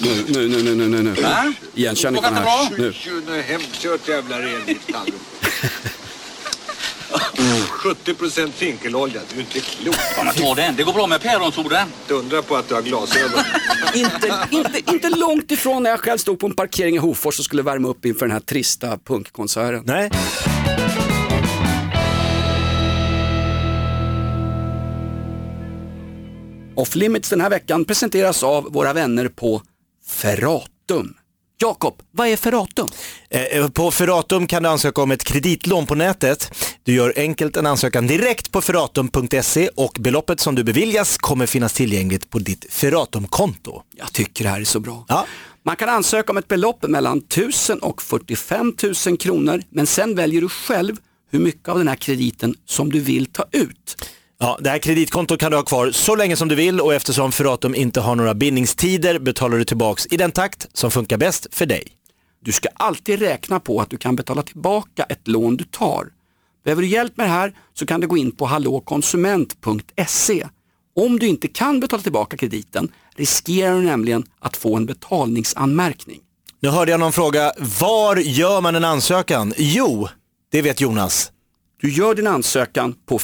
[0.00, 1.02] Nu, nu, nu, nu, nu, nu.
[1.02, 1.22] nu.
[1.22, 1.52] Va?
[1.74, 2.70] Igen, kör 19 mars.
[2.78, 3.42] Nu.
[3.42, 5.22] Hemkört jävla renvilt allihop.
[7.70, 8.18] 70 mm.
[8.18, 9.20] procent finkelolja.
[9.28, 9.96] Du är inte klok.
[10.36, 10.76] Ta den.
[10.76, 11.88] Det går bra med päronsoden.
[12.08, 13.40] Undra på att du har glasögon.
[13.94, 17.44] inte, inte, inte långt ifrån när jag själv stod på en parkering i Hofors och
[17.44, 19.82] skulle värma upp inför den här trista punkkonserten.
[19.86, 20.10] Nej.
[26.74, 29.62] Off Limits den här veckan presenteras av våra vänner på
[30.06, 31.14] Ferratum.
[31.58, 32.88] Jakob, vad är Ferratum?
[33.30, 36.50] Eh, På Ferratum kan du ansöka om ett kreditlån på nätet.
[36.84, 41.72] Du gör enkelt en ansökan direkt på ferratum.se och beloppet som du beviljas kommer finnas
[41.72, 43.82] tillgängligt på ditt Ferratum-konto.
[43.96, 45.04] Jag tycker det här är så bra.
[45.08, 45.26] Ja.
[45.62, 48.74] Man kan ansöka om ett belopp mellan 1000 och 45
[49.06, 50.96] 000 kronor men sen väljer du själv
[51.30, 54.08] hur mycket av den här krediten som du vill ta ut.
[54.38, 57.32] Ja, det här kreditkontot kan du ha kvar så länge som du vill och eftersom
[57.32, 61.66] Ferratum inte har några bindningstider betalar du tillbaks i den takt som funkar bäst för
[61.66, 61.82] dig.
[62.44, 66.06] Du ska alltid räkna på att du kan betala tillbaka ett lån du tar.
[66.64, 70.46] Behöver du hjälp med det här så kan du gå in på hallåkonsument.se.
[70.96, 76.20] Om du inte kan betala tillbaka krediten riskerar du nämligen att få en betalningsanmärkning.
[76.60, 79.54] Nu hörde jag någon fråga, var gör man en ansökan?
[79.56, 80.08] Jo,
[80.52, 81.32] det vet Jonas.
[81.80, 83.18] Du gör din ansökan på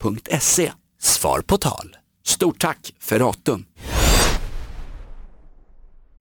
[0.00, 0.72] ferratum.se.
[1.00, 1.96] Svar på tal.
[2.26, 3.64] Stort tack Ferratum!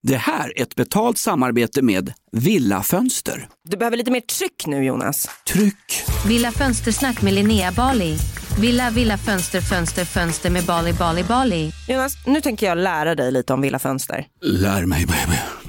[0.01, 3.47] Det här är ett betalt samarbete med Villa Fönster.
[3.69, 5.29] Du behöver lite mer tryck nu Jonas.
[5.53, 6.03] Tryck!
[6.27, 8.17] Villa Fönstersnack med Linnea Bali.
[8.61, 11.71] Villa, villa, fönster, fönster, fönster med Bali, Bali, Bali.
[11.87, 14.25] Jonas, nu tänker jag lära dig lite om Villa Fönster.
[14.41, 15.68] Lär mig baby.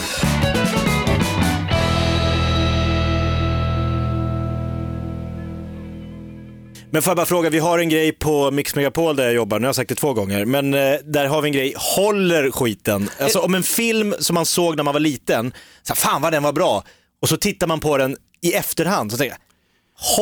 [6.91, 9.59] Men får jag bara fråga, vi har en grej på Mix Megapol där jag jobbar,
[9.59, 12.51] nu har jag sagt det två gånger, men eh, där har vi en grej, håller
[12.51, 13.09] skiten?
[13.19, 16.33] Alltså om en film som man såg när man var liten, så här, fan vad
[16.33, 16.83] den var bra,
[17.21, 19.41] och så tittar man på den i efterhand, så tänker jag,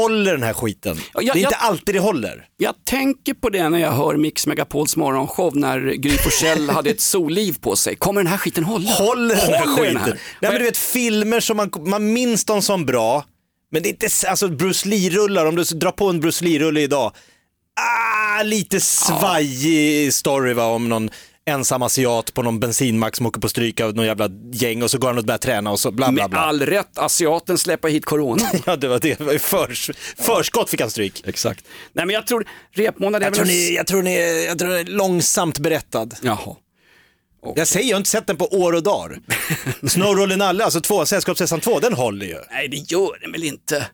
[0.02, 0.98] håller den här skiten?
[1.14, 2.46] Ja, jag- det är inte jag- alltid det håller.
[2.58, 7.02] Jag tänker på det när jag hör Mix Megapols morgonshow när Gry Forssell hade ett
[7.02, 7.96] solliv på sig.
[7.96, 8.90] Kommer den här skiten hålla?
[8.92, 9.94] Håller den här Håller skiten?
[9.94, 10.20] den här?
[10.42, 13.24] Nej men du vet filmer som man, man minns dem som bra,
[13.72, 17.12] men det är inte, alltså Bruce Lee-rullar, om du drar på en Bruce Lee-rulle idag,
[18.40, 21.10] ah, lite svajig story va, om någon
[21.46, 24.98] ensam asiat på någon bensinmack som åker på stryk av någon jävla gäng och så
[24.98, 26.40] går han och börjar träna och så bla bla Med bla.
[26.40, 28.44] all rätt, asiaten släpper hit corona.
[28.66, 31.24] Ja det var det, förs, förskott fick han stryk.
[31.26, 31.66] Exakt.
[31.94, 33.38] Nej men jag tror repmånad är Jag väl...
[33.38, 36.10] tror, ni, jag, tror ni, jag tror den är långsamt berättad.
[36.22, 36.56] Jaha.
[37.56, 39.19] Jag säger, jag har inte sett den på år och dagar.
[39.88, 42.38] Snowroll Nalle, alltså två, Sällskapsresan 2, den håller ju.
[42.52, 43.88] Nej det gör den väl inte.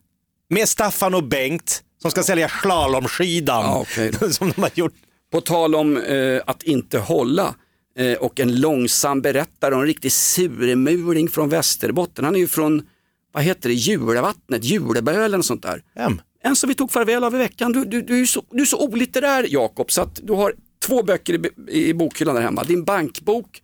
[0.50, 3.64] Med Staffan och Bengt som ska sälja slalomskidan.
[3.64, 4.94] Ja, okej som de har gjort.
[5.32, 7.56] På tal om eh, att inte hålla
[7.98, 12.26] eh, och en långsam berättare och en riktig surmuling från Västerbotten.
[12.26, 12.84] Han är ju från,
[13.34, 15.82] vad heter det, Julevattnet, Julebö eller något sånt där.
[15.96, 16.22] Vem?
[16.44, 17.72] En som vi tog farväl av i veckan.
[17.72, 20.54] Du, du, du, är, så, du är så olitterär Jakob så att du har
[20.86, 22.64] två böcker i, i bokhyllan där hemma.
[22.64, 23.62] Din bankbok,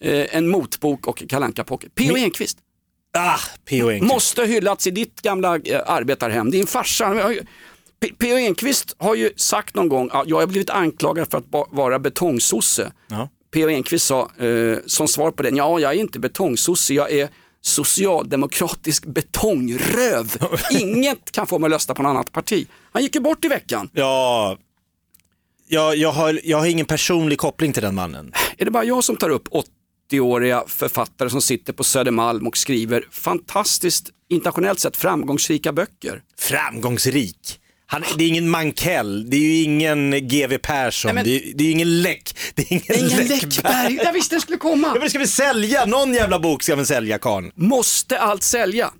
[0.00, 1.94] eh, en motbok och Kalanka Pocket.
[1.94, 2.16] P.O.
[2.16, 2.58] Enquist.
[3.18, 3.90] Ah, P.O.
[3.90, 4.12] Enquist.
[4.12, 6.50] Måste hyllats i ditt gamla eh, arbetarhem.
[6.50, 7.34] Din farsa,
[8.18, 8.36] P.O.
[8.36, 12.92] Enquist har ju sagt någon gång, ja, jag har blivit anklagad för att vara betongsosse.
[13.08, 13.28] Ja.
[13.54, 13.68] P.O.
[13.68, 17.28] Enquist sa eh, som svar på den, ja jag är inte betongsosse, jag är
[17.60, 20.36] socialdemokratisk betongröv.
[20.70, 22.66] Inget kan få mig att rösta på något annat parti.
[22.92, 23.90] Han gick ju bort i veckan.
[23.92, 24.56] Ja,
[25.68, 28.32] jag, jag, har, jag har ingen personlig koppling till den mannen.
[28.58, 29.48] Är det bara jag som tar upp
[30.10, 36.22] 80-åriga författare som sitter på Södermalm och skriver fantastiskt internationellt sett framgångsrika böcker?
[36.38, 37.60] Framgångsrik.
[37.88, 41.52] Han, det är ingen Mankell, det är ju ingen GW Persson, Nej, men- det, är,
[41.54, 43.28] det är ingen Läck, det är ingen, Ingen Läckberg.
[43.40, 44.90] Läckberg, jag visste den skulle komma.
[44.94, 45.84] Ja, men ska vi sälja?
[45.84, 47.50] Någon jävla bok ska vi sälja karln.
[47.54, 48.90] Måste allt sälja?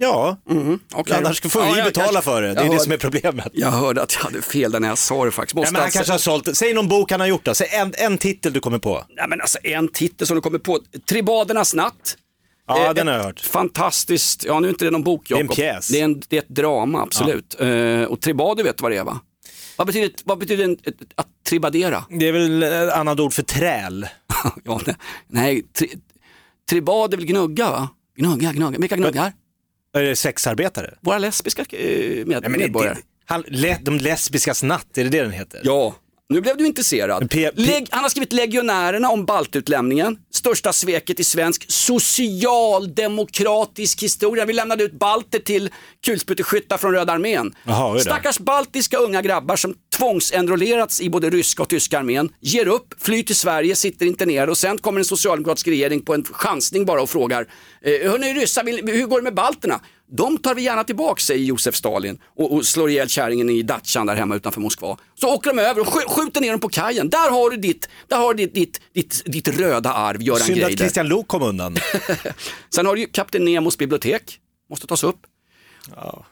[0.00, 0.36] Ja,
[0.94, 1.16] Okej.
[1.16, 2.48] annars får vi Ja, jag betala kanske- för det.
[2.48, 3.48] Det är jag det hörde- som är problemet.
[3.52, 5.54] Jag hörde att jag hade fel där när jag sa det faktiskt.
[5.56, 7.54] Måste men han alltså- kanske har sålt, säg någon bok han har gjort då.
[7.54, 9.04] Säg en, en titel du kommer på.
[9.16, 10.78] Nej, men alltså en titel som du kommer på.
[11.08, 12.16] Tribadernas natt.
[12.66, 13.40] Ja, Eh, den har jag hört.
[13.40, 15.56] Fantastiskt, ja nu är inte det någon bok Det är en Jakob.
[15.56, 15.88] pjäs.
[15.88, 17.60] Det är, en, det är ett drama, absolut.
[17.60, 19.20] Eh, och tribader vet du vad det är va?
[19.76, 20.76] Vad betyder, vad betyder en,
[21.14, 22.04] att tribadera?
[22.10, 24.06] Det är väl ett annat ord för träl.
[24.64, 24.96] ja, nej,
[25.28, 25.90] nej tri,
[26.70, 27.88] tribad är väl gnugga va?
[28.16, 28.78] Gnugga, gnugga.
[28.78, 29.32] Vilka gnuggar?
[30.14, 30.94] Sexarbetare?
[31.00, 32.94] Våra lesbiska eh, med, Nej, men det, medborgare.
[32.94, 35.60] det, han, le, de lesbiskas natt, är det det den heter?
[35.64, 35.94] Ja,
[36.30, 37.30] nu blev du intresserad.
[37.30, 40.16] P- Leg, han har skrivit Legionärerna om baltutlämningen.
[40.34, 44.44] Största sveket i svensk socialdemokratisk historia.
[44.44, 45.70] Vi lämnade ut balter till
[46.06, 47.54] kulspruteskyttar från Röda armén.
[47.64, 47.98] Då.
[48.00, 53.22] Stackars baltiska unga grabbar som tvångsenrollerats i både ryska och tyska armén, ger upp, flyr
[53.22, 57.10] till Sverige, sitter internerade och sen kommer en socialdemokratisk regering på en chansning bara och
[57.10, 57.46] frågar,
[57.82, 59.80] eh, hörni ryssar, hur går det med balterna?
[60.10, 64.06] De tar vi gärna tillbaka, säger Josef Stalin och, och slår ihjäl kärringen i Datchan
[64.06, 64.96] där hemma utanför Moskva.
[65.14, 67.08] Så åker de över och sk- skjuter ner dem på kajen.
[67.08, 70.58] Där har du ditt, där har du ditt, ditt, ditt, ditt röda arv, Göran Synd
[70.58, 70.76] att Greider.
[70.76, 71.76] Christian Lok kom undan.
[72.74, 74.38] Sen har du ju Kapten Nemos bibliotek,
[74.70, 75.20] måste tas upp.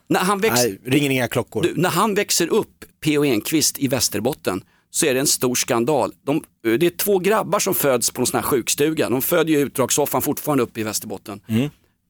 [0.09, 1.62] När, han väx, Nej, ringer inga klockor.
[1.62, 3.25] du, när han växer upp, P.O.
[3.25, 6.12] Enquist i Västerbotten, så är det en stor skandal.
[6.27, 6.45] De,
[6.79, 9.11] det är två grabbar som föds på en sån här sjukstuga.
[9.11, 11.41] De föder ju utdragssoffan fortfarande uppe i Västerbotten.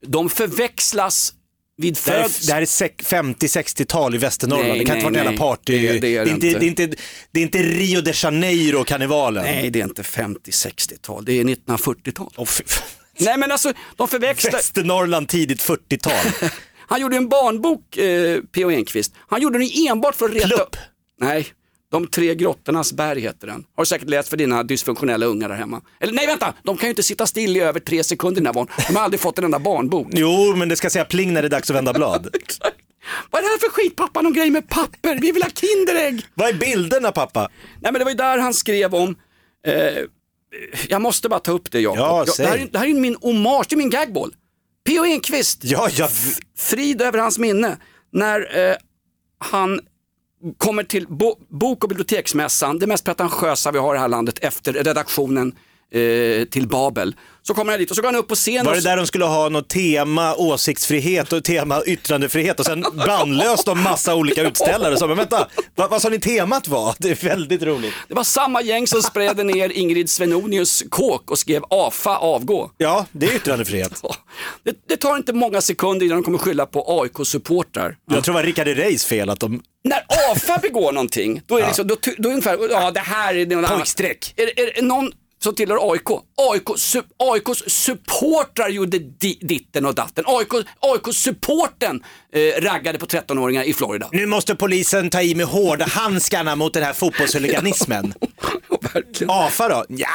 [0.07, 1.33] De förväxlas
[1.79, 2.43] vid Det här, föds...
[2.43, 5.33] är, det här är sek- 50-60-tal i Västernorrland, Nej, det kan inte nej, vara en
[5.33, 5.73] jävla party.
[5.89, 6.59] Det- det är det inte, inte.
[6.59, 6.87] det, är inte,
[7.31, 9.45] det är inte Rio de Janeiro-karnevalen.
[9.45, 12.33] Nej, det är inte 50-60-tal, det är 1940-tal.
[12.37, 12.89] Åh, fy fan.
[13.19, 14.53] Nej men alltså, de förväxlar...
[14.53, 16.51] Västernorrland tidigt 40-tal.
[16.89, 18.71] Han gjorde en barnbok, eh, P.O.
[18.71, 19.13] Enquist.
[19.29, 20.77] Han gjorde den enbart för att reta Plupp.
[21.21, 21.47] Nej,
[21.97, 23.65] De tre grottornas berg heter den.
[23.77, 25.81] Har du säkert läst för dina dysfunktionella ungar där hemma.
[26.01, 28.53] Eller nej vänta, de kan ju inte sitta still i över tre sekunder den här
[28.53, 28.69] barn.
[28.89, 30.09] De har aldrig fått en enda barnbok.
[30.11, 32.23] Jo, men det ska säga pling när det är dags att vända blad.
[33.31, 34.23] Vad är det här för skit pappa?
[34.23, 35.19] Någon grej med papper?
[35.21, 36.27] Vi vill ha Kinderägg!
[36.35, 37.49] Vad är bilderna pappa?
[37.81, 39.17] Nej men det var ju där han skrev om,
[39.67, 40.03] eh,
[40.89, 41.99] jag måste bara ta upp det Jakob.
[41.99, 44.35] Ja, det, här är, det här är min hommage, det är min gagball.
[44.87, 45.05] P.O.
[45.05, 46.11] Enquist, Ja, jag...
[46.59, 47.77] frid över hans minne.
[48.13, 48.77] När eh,
[49.39, 49.81] han
[50.59, 54.39] kommer till bo- bok och biblioteksmässan, det mest pretentiösa vi har i det här landet
[54.39, 55.55] efter redaktionen
[55.93, 57.15] eh, till Babel.
[57.43, 58.97] Så kommer han dit och så går han upp på scen Var och det där
[58.97, 64.43] de skulle ha något tema åsiktsfrihet och tema yttrandefrihet och sen bandlöst de massa olika
[64.43, 66.95] utställare som, men vänta, vad, vad sa ni temat var?
[66.99, 67.95] Det är väldigt roligt.
[68.09, 72.71] Det var samma gäng som sprädde ner Ingrid Svenonius kåk och skrev AFA avgå.
[72.79, 74.03] Ja, det är yttrandefrihet.
[74.65, 77.97] Det, det tar inte många sekunder innan de kommer skylla på AIK-supportrar.
[78.11, 79.63] Jag tror det var Rickard Herreys fel att de...
[79.85, 83.01] När AFA begår någonting, då är det, liksom, då, då är det ungefär, ja det
[83.01, 83.79] här är någon annan.
[83.79, 84.35] Pojkstreck.
[84.37, 85.13] Är, är det någon
[85.47, 86.11] som tillhör AIK?
[86.37, 90.25] AIK su, AIKs supportrar gjorde di, ditten och datten.
[90.27, 94.09] AIK, AIK-supporten eh, raggade på 13-åringar i Florida.
[94.13, 98.15] Nu måste polisen ta i med hårda handskarna mot den här fotbollshuliganismen.
[98.93, 99.31] Verkligen.
[99.31, 99.85] AFA då?
[99.89, 100.09] Ja,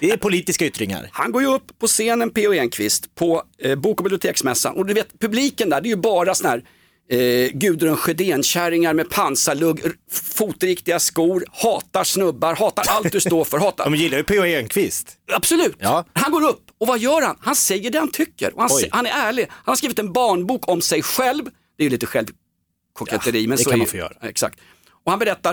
[0.00, 1.08] det är politiska yttringar.
[1.12, 2.52] Han går ju upp på scenen, P.O.
[2.52, 4.76] Enquist, på eh, Bok och biblioteksmässan.
[4.76, 6.62] Och du vet, publiken där, det är ju bara sån här
[7.10, 9.80] eh, Gudrun Sjödén-kärringar med pansarlugg,
[10.12, 13.84] fotriktiga skor, hatar snubbar, hatar allt du står för, hatar...
[13.90, 14.42] De gillar ju P.O.
[14.44, 15.16] Enquist.
[15.32, 15.76] Absolut.
[15.78, 16.04] Ja.
[16.12, 17.36] Han går upp och vad gör han?
[17.40, 19.46] Han säger det han tycker och han, se- han är ärlig.
[19.50, 21.44] Han har skrivit en barnbok om sig själv.
[21.76, 23.42] Det är ju lite självkoketteri.
[23.42, 24.12] Ja, men det så kan är man få göra.
[24.22, 24.58] Exakt.
[25.04, 25.52] Och han berättar,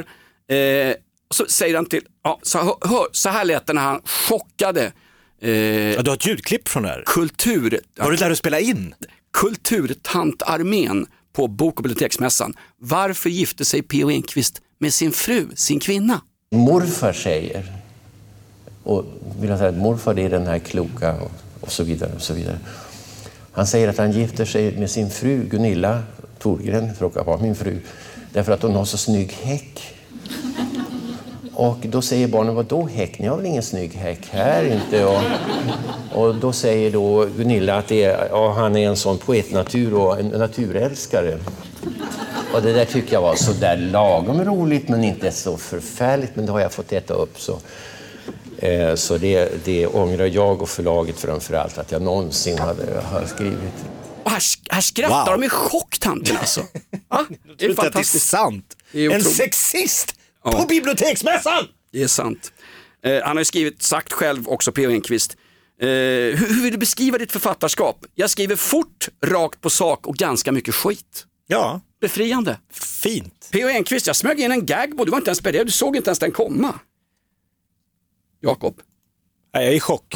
[0.49, 0.93] eh,
[1.31, 4.91] så säger han till, ja, så, hör, så här lät det när han chockade
[5.41, 7.03] eh, Ja, du har ett ljudklipp från det här.
[7.05, 8.93] kultur, Var du där och spelade in?
[9.33, 11.05] kulturtantarmén
[11.37, 12.53] på Bok och biblioteksmässan.
[12.77, 14.09] Varför gifte sig P.O.
[14.09, 16.21] Enquist med sin fru, sin kvinna?
[16.51, 17.73] morfar säger.
[18.83, 19.05] Och
[19.39, 22.11] vill jag säga att morfar är den här kloka och, och så vidare.
[22.15, 22.59] och så vidare.
[23.51, 26.03] Han säger att han gifter sig med sin fru Gunilla
[26.39, 27.79] Thorgren, att vara min fru,
[28.33, 29.93] därför att hon har så snygg häck.
[31.59, 33.19] Och då säger barnen, vad då häck?
[33.19, 35.05] Ni har väl ingen snygg häck här inte?
[35.05, 35.21] Och,
[36.13, 40.19] och då säger då Gunilla att det är, ja, han är en sån poetnatur och
[40.19, 41.37] en naturälskare.
[42.53, 46.35] Och det där tycker jag var så där lagom roligt men inte så förfärligt.
[46.35, 47.39] Men det har jag fått äta upp.
[47.39, 47.59] Så,
[48.57, 53.25] eh, så det, det ångrar jag och förlaget framför allt att jag någonsin hade, har
[53.25, 53.85] skrivit.
[54.23, 55.39] Och här, här skrattar Wow.
[55.39, 56.61] de i chock tanten alltså.
[57.09, 57.25] Ja,
[57.57, 58.29] det är inte att det är fantastiskt.
[58.29, 58.75] sant?
[58.91, 60.13] Det är en sexist
[60.51, 60.61] Ja.
[60.61, 61.67] på biblioteksmässan!
[61.91, 62.51] Det är sant.
[63.03, 64.89] Eh, han har ju skrivit, sagt själv också, P.O.
[64.91, 65.37] Enquist.
[65.81, 68.05] Eh, hur, hur vill du beskriva ditt författarskap?
[68.15, 71.25] Jag skriver fort, rakt på sak och ganska mycket skit.
[71.47, 72.59] Ja, Befriande.
[72.73, 73.49] fint.
[73.51, 73.67] P.O.
[73.69, 76.09] Enquist, jag smög in en gag på, du var inte ens beredd, du såg inte
[76.09, 76.79] ens den komma.
[78.41, 78.81] Jakob.
[79.53, 80.15] Nej, jag är i chock.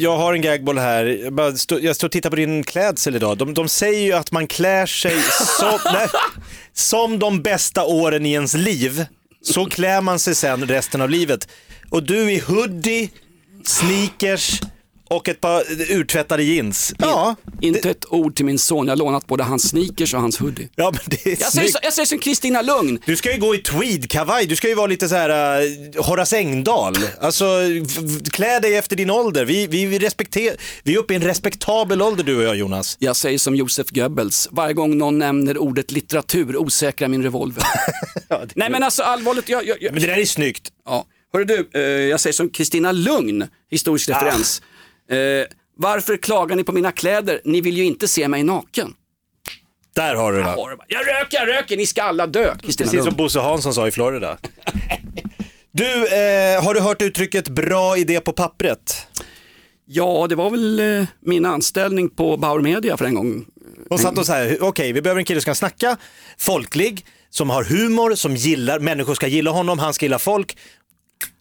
[0.00, 1.04] Jag har en gagboll här.
[1.04, 3.38] Jag, bara stå, jag står och tittar på din klädsel idag.
[3.38, 5.22] De, de säger ju att man klär sig
[5.58, 6.08] som, nej,
[6.72, 9.06] som de bästa åren i ens liv.
[9.42, 11.48] Så klär man sig sen resten av livet.
[11.90, 13.10] Och du i hoodie,
[13.64, 14.60] sneakers
[15.08, 16.94] och ett par urtvättade jeans.
[16.98, 20.38] Ja, Inte ett ord till min son, jag har lånat både hans sneakers och hans
[20.38, 20.68] hoodie.
[20.76, 22.98] ja men det är Jag säger, så, jag säger som Kristina Lugn.
[23.06, 26.36] Du ska ju gå i tweedkavaj, du ska ju vara lite så här uh, Horace
[26.38, 26.96] Engdahl.
[27.20, 27.44] Alltså,
[28.32, 29.44] klä dig efter din ålder.
[29.44, 32.96] Vi, vi, vi, respekter, vi är uppe i en respektabel ålder du och jag Jonas.
[33.00, 37.64] Jag säger som Josef Goebbels, varje gång någon nämner ordet litteratur osäkrar min revolver.
[38.54, 40.68] Nej men alltså allvarligt, jag, jag, jag, Men det där är snyggt.
[40.84, 41.06] ja.
[41.32, 44.62] Hörru du, eh, jag säger som Kristina Lugn, historisk referens.
[45.10, 47.40] Eh, varför klagar ni på mina kläder?
[47.44, 48.94] Ni vill ju inte se mig naken.
[49.94, 50.56] Där har du det.
[50.88, 52.54] Jag röker, jag röker, ni ska alla dö.
[52.62, 53.16] Kristina Precis som Lugn.
[53.16, 54.38] Bosse Hansson sa i Florida.
[55.72, 59.06] Du, eh, har du hört uttrycket bra idé på pappret?
[59.84, 63.44] Ja, det var väl eh, min anställning på Bauer Media för en gång.
[63.88, 65.96] De satt och så här, okej vi behöver en kille som kan snacka,
[66.38, 70.58] folklig, som har humor, som gillar, människor ska gilla honom, han ska gilla folk.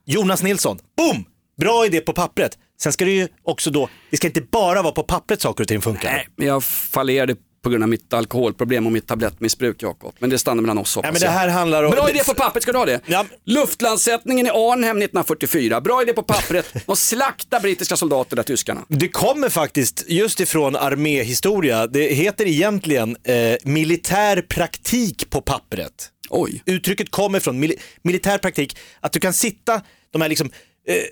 [0.06, 1.26] Jonas Nilsson, boom!
[1.58, 2.58] Bra idé på pappret.
[2.82, 5.68] Sen ska det ju också då, det ska inte bara vara på pappret saker och
[5.68, 6.12] ting funkar.
[6.12, 10.16] Nej, men jag fallerade på grund av mitt alkoholproblem och mitt tablettmissbruk Jakob.
[10.20, 11.92] Men det stannar mellan oss hoppas Nej, men det här handlar om...
[11.92, 13.02] Bra idé på pappret, ska du ha det?
[13.06, 13.26] Ja.
[13.46, 16.74] Luftlandsättningen i Arnhem 1944, bra idé på pappret.
[16.86, 18.86] De slaktar brittiska soldater där tyskarna.
[18.88, 21.88] Det kommer faktiskt just ifrån arméhistoria.
[21.88, 26.10] Det heter egentligen eh, militär praktik på pappret.
[26.30, 26.64] Oj.
[26.66, 30.52] Uttrycket kommer från mil militär praktik, att du kan sitta, de här liksom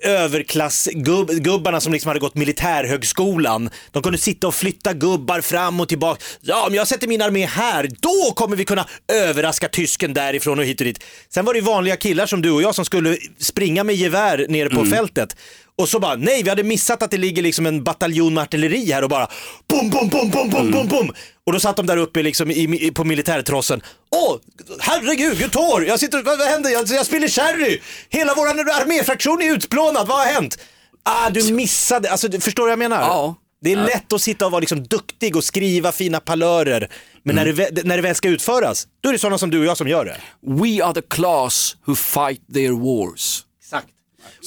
[0.02, 6.24] överklassgubbarna som liksom hade gått militärhögskolan, de kunde sitta och flytta gubbar fram och tillbaka.
[6.40, 10.64] Ja, om jag sätter min armé här, då kommer vi kunna överraska tysken därifrån och
[10.64, 11.04] hit och dit.
[11.28, 14.70] Sen var det vanliga killar som du och jag som skulle springa med gevär nere
[14.70, 15.36] på fältet.
[15.78, 18.92] Och så bara, nej vi hade missat att det ligger liksom en bataljon med artilleri
[18.92, 19.28] här och bara
[19.68, 21.12] bom, bom, bom, bom, bom, bom, bom.
[21.46, 23.82] Och då satt de där uppe liksom i, i, på militärtrossen.
[24.10, 24.36] Åh,
[24.80, 26.70] herregud, jag tår, jag sitter, vad, vad händer?
[26.70, 27.80] Jag, jag spiller sherry.
[28.08, 30.58] Hela vår arméfraktion är utplånad, vad har hänt?
[31.02, 33.00] Ah, du missade, alltså du förstår vad jag menar?
[33.00, 33.34] Ja.
[33.62, 36.90] Det är lätt att sitta och vara liksom duktig och skriva fina palörer.
[37.22, 39.64] Men när, det, när det väl ska utföras, då är det sådana som du och
[39.64, 40.16] jag som gör det.
[40.62, 43.44] We are the class who fight their wars.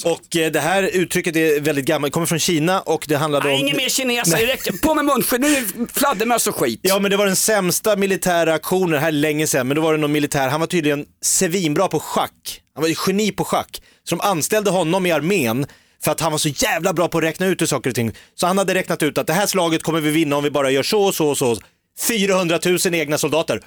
[0.05, 3.51] Och eh, det här uttrycket är väldigt gammalt, kommer från Kina och det handlade om...
[3.51, 4.88] Nej, ingen mer kineser, det räcker.
[4.88, 6.79] På med munskydd, nu är det fladdermöss och skit.
[6.83, 9.81] Ja men det var den sämsta militära aktionen, det här är länge sedan, men då
[9.81, 12.62] var det någon militär, han var tydligen svinbra på schack.
[12.73, 13.81] Han var ju geni på schack.
[14.03, 15.65] Så de anställde honom i armén
[16.03, 18.12] för att han var så jävla bra på att räkna ut hur saker och ting.
[18.36, 20.71] Så han hade räknat ut att det här slaget kommer vi vinna om vi bara
[20.71, 21.57] gör så och så och så.
[22.07, 23.62] 400 000 egna soldater,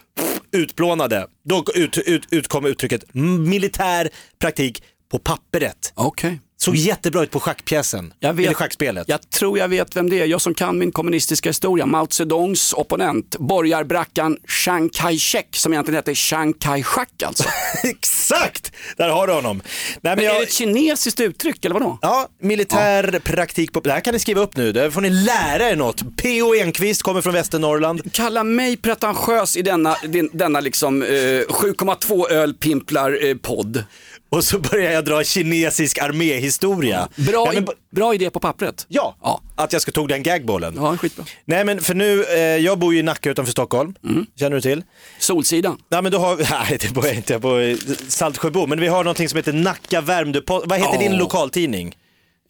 [0.52, 1.26] utplånade.
[1.44, 4.08] Då ut, ut, utkom uttrycket militär
[4.40, 5.92] praktik på pappret.
[5.94, 6.40] Okej.
[6.56, 9.08] Såg jättebra ut på schackpjäsen, Jag vet- eller schackspelet.
[9.08, 11.86] Jag tror jag vet vem det är, jag som kan min kommunistiska historia.
[11.86, 17.44] Mao Zedongs opponent, borgarbrackan Chiang Kai-shek som egentligen heter Chiang Kai-shak alltså.
[17.84, 18.72] Exakt!
[18.96, 19.62] Där har du honom.
[20.00, 20.34] Nej, men jag...
[20.34, 21.98] är det ett kinesiskt uttryck eller vadå?
[22.02, 23.80] Ja, militär praktik på...
[23.80, 26.16] Det här kan ni skriva upp nu, det får ni lära er något.
[26.16, 26.54] P.O.
[26.54, 28.12] Enquist kommer från Västernorrland.
[28.12, 29.96] Kalla mig pretentiös i denna,
[30.32, 33.84] denna liksom eh, 7,2 ölpimplar eh, podd.
[34.32, 37.08] Och så börjar jag dra kinesisk arméhistoria.
[37.16, 38.86] Bra, Nej, men, bra idé på pappret.
[38.88, 39.40] ja, Ja.
[39.56, 40.74] att jag ska tog den gagbollen.
[40.76, 41.24] Ja, skitbra.
[41.44, 43.94] Nej men för nu, eh, jag bor ju i Nacka utanför Stockholm.
[44.04, 44.26] Mm.
[44.36, 44.82] Känner du till?
[45.18, 45.78] Solsidan.
[45.88, 48.66] Nej men då har vi, nej det bor jag inte, jag bor i Saltsjöbo.
[48.66, 50.98] Men vi har någonting som heter Nacka Värmdö Vad heter Ja.
[51.00, 51.94] din lokaltidning?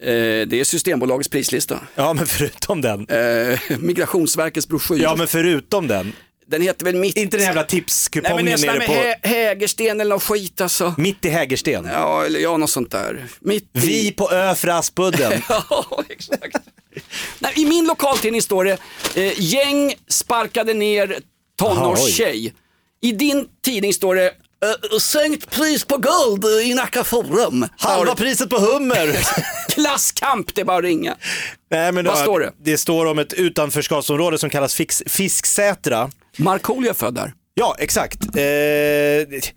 [0.03, 0.07] Eh,
[0.47, 1.81] det är Systembolagets prislista.
[1.95, 3.07] Ja men förutom den.
[3.09, 5.03] Eh, Migrationsverkets broschyr.
[5.03, 6.13] Ja men förutom den.
[6.51, 7.17] Den heter väl Mitt...
[7.17, 10.01] Inte den jävla Nej men tipskupongen det är sån här nere med på, hä Hägersten
[10.01, 10.95] eller något skit alltså.
[10.99, 11.89] mitt i Hägersten.
[11.93, 13.27] Ja, eller ja, något sånt där.
[13.41, 13.81] Mitt i...
[13.81, 15.43] Vi på Ö Frassbudden.
[15.49, 16.57] Ja, exakt.
[17.39, 18.79] Nej, I min lokaltidning står det,
[19.15, 21.19] eh, gäng sparkade ner
[21.59, 22.55] tonårstjej.
[23.01, 24.33] I din tidning står det,
[24.93, 27.67] eh, sänkt pris på guld i Nacka Forum.
[27.79, 29.19] Halva priset på hummer.
[29.69, 31.17] Klasskamp, det är bara att ringa.
[31.71, 32.53] Nej, men Vad då- står det?
[32.65, 36.11] Det står om ett utanförskapsområde som kallas Fix, Fisksätra.
[36.37, 37.33] Markoolio är född där.
[37.55, 38.37] Ja, exakt.
[38.37, 38.43] Eh,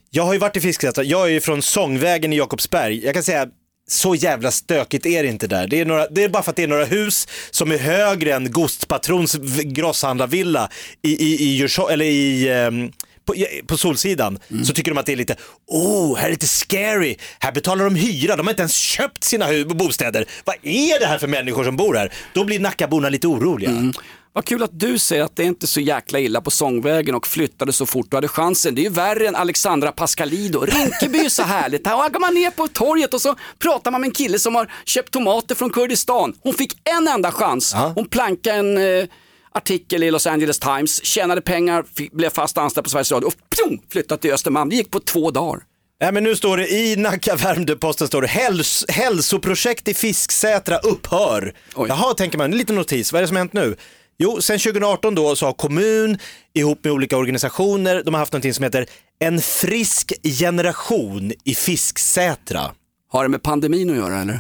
[0.09, 3.05] jag har ju varit i Fisksätra, jag är ju från Sångvägen i Jakobsberg.
[3.05, 3.47] Jag kan säga,
[3.89, 5.67] så jävla stökigt är det inte där.
[5.67, 8.33] Det är, några, det är bara för att det är några hus som är högre
[8.33, 10.69] än Gostpatrons grosshandlarvilla
[11.01, 12.91] i, i, i, Djursholm- eller i ehm,
[13.25, 13.35] på,
[13.67, 15.35] på Solsidan så tycker de att det är lite,
[15.67, 19.45] oh, här är lite scary, här betalar de hyra, de har inte ens köpt sina
[19.65, 20.25] bostäder.
[20.43, 22.13] Vad är det här för människor som bor här?
[22.33, 23.93] Då blir Nackaborna lite oroliga.
[24.35, 27.27] Vad kul att du säger att det är inte så jäkla illa på Sångvägen och
[27.27, 28.75] flyttade så fort du hade chansen.
[28.75, 30.59] Det är ju värre än Alexandra Pascalido.
[30.59, 31.87] Rinkeby är så härligt.
[31.87, 34.71] Här går man ner på torget och så pratar man med en kille som har
[34.85, 36.33] köpt tomater från Kurdistan.
[36.41, 37.73] Hon fick en enda chans.
[37.95, 39.05] Hon plankade en eh,
[39.53, 43.81] artikel i Los Angeles Times, tjänade pengar, blev fast anställd på Sveriges Radio och pjong,
[43.91, 44.69] flyttade till Östermalm.
[44.69, 45.63] Det gick på två dagar.
[46.01, 51.53] Nej, men nu står det i Nacka Värmdö-Posten står det Häls hälsoprojekt i Fisksätra upphör.
[51.75, 53.75] Jaha, tänker man, en liten notis, vad är det som har hänt nu?
[54.17, 56.17] Jo, sen 2018 då så har kommun
[56.53, 58.85] ihop med olika organisationer, de har haft någonting som heter
[59.19, 62.71] En frisk generation i Fisksätra.
[63.09, 64.39] Har det med pandemin att göra eller?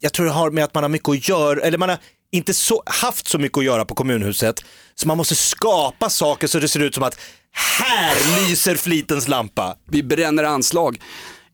[0.00, 1.98] Jag tror det har med att man har mycket att göra, eller man har
[2.32, 4.64] inte så, haft så mycket att göra på kommunhuset,
[4.94, 7.18] så man måste skapa saker så det ser ut som att
[7.52, 9.76] här lyser flitens lampa.
[9.90, 10.98] Vi bränner anslag.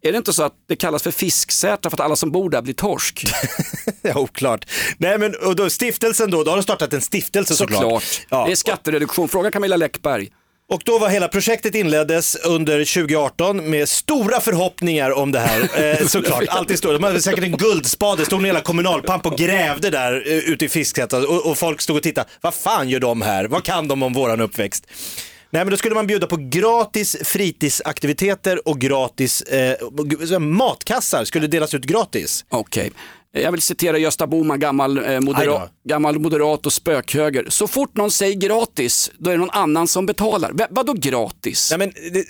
[0.02, 2.62] Är det inte så att det kallas för fisksätra för att alla som bor där
[2.62, 3.24] blir torsk?
[4.02, 4.66] ja, oklart.
[4.98, 7.82] Nej men och då, stiftelsen då, då har de startat en stiftelse såklart.
[7.82, 8.26] Såklart.
[8.28, 8.46] Ja.
[8.46, 9.28] Det är skattereduktion.
[9.28, 10.30] Fråga Camilla Läckberg.
[10.68, 15.56] Och då var hela projektet inleddes under 2018 med stora förhoppningar om det här.
[15.76, 16.92] Eh, såklart, alltid stort.
[16.92, 20.68] De hade säkert en guldspade, stod en hela kommunalpamp och grävde där eh, ute i
[20.68, 22.28] Fisksätra och, och folk stod och tittade.
[22.40, 23.44] Vad fan gör de här?
[23.44, 24.86] Vad kan de om våran uppväxt?
[25.50, 31.74] Nej men då skulle man bjuda på gratis fritidsaktiviteter och gratis eh, matkassar skulle delas
[31.74, 32.44] ut gratis.
[32.48, 32.90] Okej.
[33.42, 35.68] Jag vill citera Gösta Bohman, gammal, eh, Aj modera- då.
[35.88, 37.46] gammal moderat och spökhöger.
[37.48, 40.52] Så fort någon säger gratis, då är det någon annan som betalar.
[40.52, 41.68] V- vadå gratis?
[41.70, 42.24] Ja, men, det,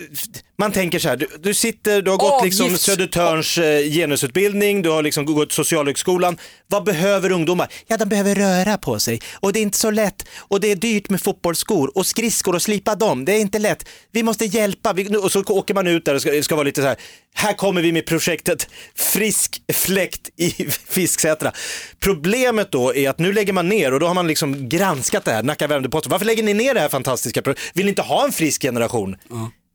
[0.59, 4.91] man tänker så här, du, du sitter, du har gått liksom Södertörns eh, genusutbildning, du
[4.91, 6.37] har liksom gått Socialhögskolan.
[6.67, 7.69] Vad behöver ungdomar?
[7.87, 10.77] Ja, de behöver röra på sig och det är inte så lätt och det är
[10.77, 13.25] dyrt med fotbollsskor och skridskor och slipa dem.
[13.25, 13.89] Det är inte lätt.
[14.13, 14.93] Vi måste hjälpa.
[14.93, 16.97] Vi, och så åker man ut där och ska, ska vara lite så här,
[17.35, 20.51] här kommer vi med projektet Frisk fläkt i
[20.97, 21.53] Fisksätra.
[22.01, 25.31] Problemet då är att nu lägger man ner och då har man liksom granskat det
[25.31, 26.11] här, Nacka Värmdö-Posten.
[26.11, 27.43] Varför lägger ni ner det här fantastiska?
[27.75, 29.17] Vill ni inte ha en frisk generation?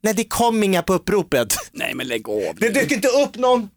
[0.03, 1.55] Nej, det kom inga på uppropet.
[1.71, 2.55] Nej men lägg av.
[2.57, 3.69] Det dök inte upp någon.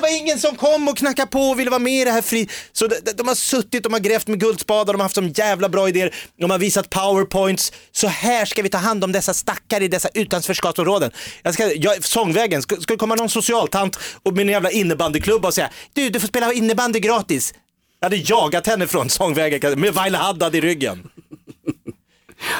[0.00, 2.22] Det var ingen som kom och knackade på och ville vara med i det här
[2.22, 2.48] fri...
[2.72, 5.22] Så de, de, de har suttit, de har grävt med guldspadar, de har haft så
[5.34, 7.72] jävla bra idéer, de har visat powerpoints.
[7.92, 11.10] Så här ska vi ta hand om dessa stackare i dessa utanförskapsområden.
[11.42, 15.54] Jag ska, jag, sångvägen, ska, ska det komma någon socialtant och med jävla innebandyklubba och
[15.54, 17.54] säga du, du får spela innebandy gratis.
[18.00, 21.10] Jag hade jagat henne från sångvägen med Vaila Haddad i ryggen.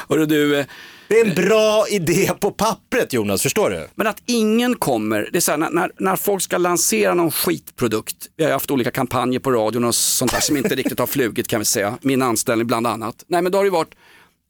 [0.09, 0.65] Hörru du, eh,
[1.11, 3.87] det är en bra idé på pappret Jonas, förstår du?
[3.95, 8.15] men att ingen kommer, det är så här, när, när, folk ska lansera någon skitprodukt,
[8.37, 11.47] vi har haft olika kampanjer på radion och sånt där som inte riktigt har flugit
[11.47, 13.25] kan vi säga, min anställning bland annat.
[13.27, 13.95] Nej men då har det ju varit,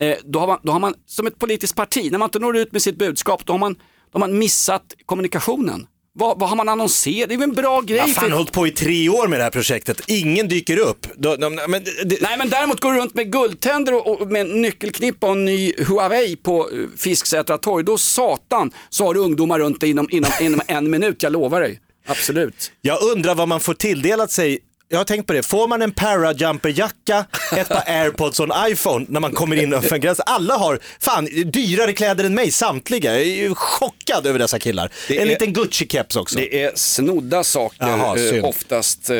[0.01, 2.57] eh, då, har man, då har man som ett politiskt parti, när man inte når
[2.57, 3.79] ut med sitt budskap, då har man, då
[4.11, 5.87] har man missat kommunikationen.
[6.13, 7.29] Vad, vad har man annonserat?
[7.29, 7.97] Det är väl en bra grej.
[7.97, 10.01] Jag har fan för- hållit på i tre år med det här projektet.
[10.07, 11.07] Ingen dyker upp.
[11.17, 14.47] Då, de, men, det, Nej men däremot går du runt med guldtänder och, och med
[14.49, 19.59] nyckelknippa och en ny Huawei på uh, Fisksätra torg, då satan så har du ungdomar
[19.59, 21.79] runt dig inom, inom, inom en minut, jag lovar dig.
[22.07, 22.71] Absolut.
[22.81, 24.59] Jag undrar vad man får tilldelat sig.
[24.91, 25.43] Jag har tänkt på det.
[25.43, 27.25] Får man en parajumperjacka,
[27.57, 30.23] ett par airpods och en iPhone när man kommer in över gränsen?
[30.27, 33.11] Alla har fan dyrare kläder än mig, samtliga.
[33.13, 34.91] Jag är ju chockad över dessa killar.
[35.07, 36.35] Det en är- liten Gucci-keps också.
[36.35, 39.09] Det är snodda saker Jaha, eh, oftast.
[39.09, 39.15] Eh,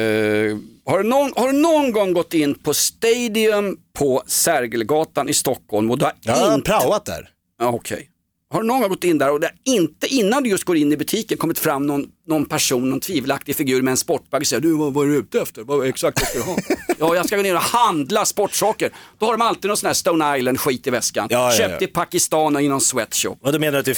[0.85, 5.91] har, du någon, har du någon gång gått in på Stadium på Sergelgatan i Stockholm
[5.91, 6.71] och du har Jag har inte...
[6.71, 7.29] praoat där.
[7.59, 8.07] Ja, okej.
[8.51, 10.93] Har du någon gång gått in där och har inte innan du just går in
[10.93, 14.61] i butiken kommit fram någon, någon person, någon tvivelaktig figur med en sportbag och säger
[14.61, 15.63] du vad, vad är du ute efter?
[15.63, 16.57] Vad exakt vad ska du ha?
[16.99, 18.91] ja, jag ska gå ner och handla sportsaker.
[19.19, 21.27] Då har de alltid någon sån här Stone Island skit i väskan.
[21.31, 21.87] Ja, ja, Köpt ja.
[21.87, 23.37] i Pakistan och i någon sweatshop.
[23.41, 23.91] Och då menar du att det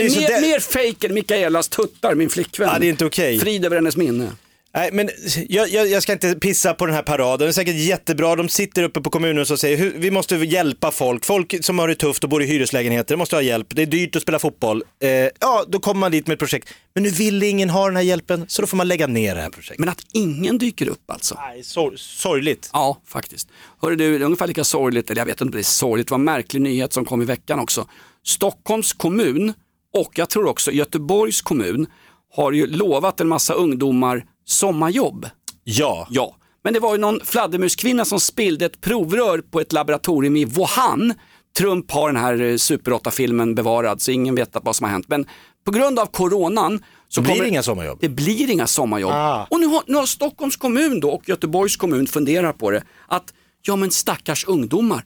[0.00, 2.68] är så mer, där- mer fake än Mikaelas tuttar, min flickvän.
[2.72, 3.38] Ja, det är inte okej.
[3.38, 4.28] Frid över hennes minne.
[4.74, 5.08] Nej, men
[5.48, 7.38] jag, jag, jag ska inte pissa på den här paraden.
[7.38, 8.36] Det är säkert jättebra.
[8.36, 11.24] De sitter uppe på kommunen och säger hur, vi måste hjälpa folk.
[11.24, 13.66] Folk som har det tufft och bor i hyreslägenheter måste ha hjälp.
[13.70, 14.82] Det är dyrt att spela fotboll.
[15.02, 15.10] Eh,
[15.40, 16.68] ja, då kommer man dit med ett projekt.
[16.94, 19.40] Men nu vill ingen ha den här hjälpen så då får man lägga ner det
[19.40, 19.78] här projektet.
[19.78, 21.34] Men att ingen dyker upp alltså.
[21.48, 22.70] Nej, sor- sorgligt.
[22.72, 23.48] Ja, faktiskt.
[23.82, 26.10] Hörru du, det är ungefär lika sorgligt, eller jag vet inte det är sorgligt, det
[26.12, 27.88] var en märklig nyhet som kom i veckan också.
[28.26, 29.52] Stockholms kommun
[29.94, 31.86] och jag tror också Göteborgs kommun
[32.32, 35.26] har ju lovat en massa ungdomar sommarjobb.
[35.64, 36.06] Ja.
[36.10, 40.44] Ja, men det var ju någon fladdermuskvinna som spillde ett provrör på ett laboratorium i
[40.44, 41.14] Wuhan.
[41.58, 45.08] Trump har den här eh, Super 8-filmen bevarad så ingen vet vad som har hänt.
[45.08, 45.26] Men
[45.64, 47.98] på grund av coronan så Blir kommer det inga sommarjobb?
[48.00, 49.12] det blir inga sommarjobb.
[49.12, 49.46] Ah.
[49.50, 52.82] Och nu har, nu har Stockholms kommun då och Göteborgs kommun funderat på det.
[53.08, 55.04] Att ja men stackars ungdomar,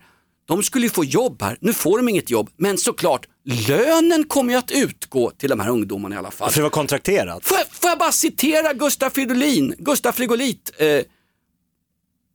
[0.49, 4.53] de skulle ju få jobb här, nu får de inget jobb, men såklart lönen kommer
[4.53, 6.51] ju att utgå till de här ungdomarna i alla fall.
[6.51, 7.45] För det var kontrakterat.
[7.47, 10.73] Får jag, får jag bara citera Gustaf Fridolin, Gustaf Frigolit.
[10.79, 11.01] Eh,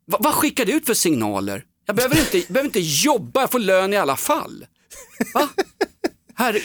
[0.06, 1.64] vad, vad skickar du ut för signaler?
[1.86, 4.66] Jag behöver inte, behöver inte jobba, jag får lön i alla fall.
[5.34, 5.50] Va?
[6.36, 6.60] Herre,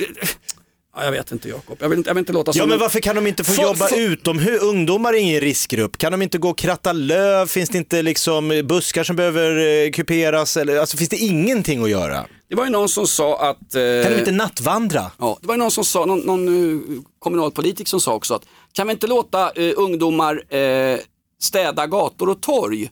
[0.96, 2.72] ja, jag vet inte Jakob, jag vill inte, jag vill inte låta som Ja men
[2.74, 4.62] en- varför kan de inte få För- jobba för- utomhus?
[4.62, 5.98] Ungdomar är ingen riskgrupp.
[5.98, 7.46] Kan de inte gå och kratta löv?
[7.46, 10.56] Finns det inte liksom buskar som behöver eh, kuperas?
[10.56, 12.26] Eller, alltså, finns det ingenting att göra?
[12.54, 13.74] Det var ju någon som sa att...
[13.74, 15.10] Eh, Kan de inte nattvandra?
[15.18, 16.48] Ja, det var ju någon som sa, någon, någon
[16.96, 18.42] eh, kommunalpolitiker som sa också att
[18.72, 20.98] kan vi inte låta eh, ungdomar eh,
[21.40, 22.90] städa gator och torg?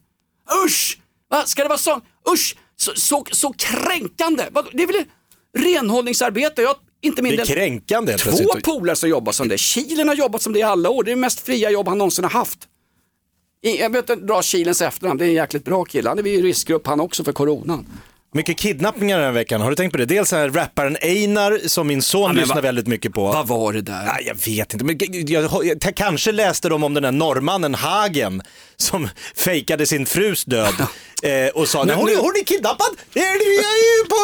[0.66, 0.98] Usch!
[1.30, 1.42] Va?
[1.46, 2.00] Ska det vara så?
[2.32, 2.56] Usch!
[2.76, 4.44] Så, så, så kränkande!
[4.52, 5.04] Vad- Det är väl
[5.58, 6.62] renhållningsarbete?
[6.62, 8.30] Jag inte Det mindre är än kränkande två
[8.64, 9.58] polare som jobbar som det.
[9.58, 11.04] Kilen har jobbat som det i alla år.
[11.04, 12.58] Det är det mest fria jobb han någonsin har haft.
[13.60, 16.08] Jag vet inte dra Kilens efternamn, det är en jäkligt bra kille.
[16.08, 17.86] Han är i riskgrupp han också för coronan.
[18.34, 19.60] Mycket kidnappningar den här veckan.
[19.60, 20.04] Har du tänkt på det?
[20.06, 23.26] Dels här rapparen Einar som min son men lyssnar vad- väldigt mycket på.
[23.26, 24.04] Vad var det där?
[24.06, 27.74] Nej, jag vet inte, men jag, jag, jag kanske läste de om den här norrmannen
[27.74, 28.42] Hagen
[28.82, 30.74] som fejkade sin frus död
[31.22, 34.16] eh, och sa, nej, hon, är, hon är kidnappad, jag är ju på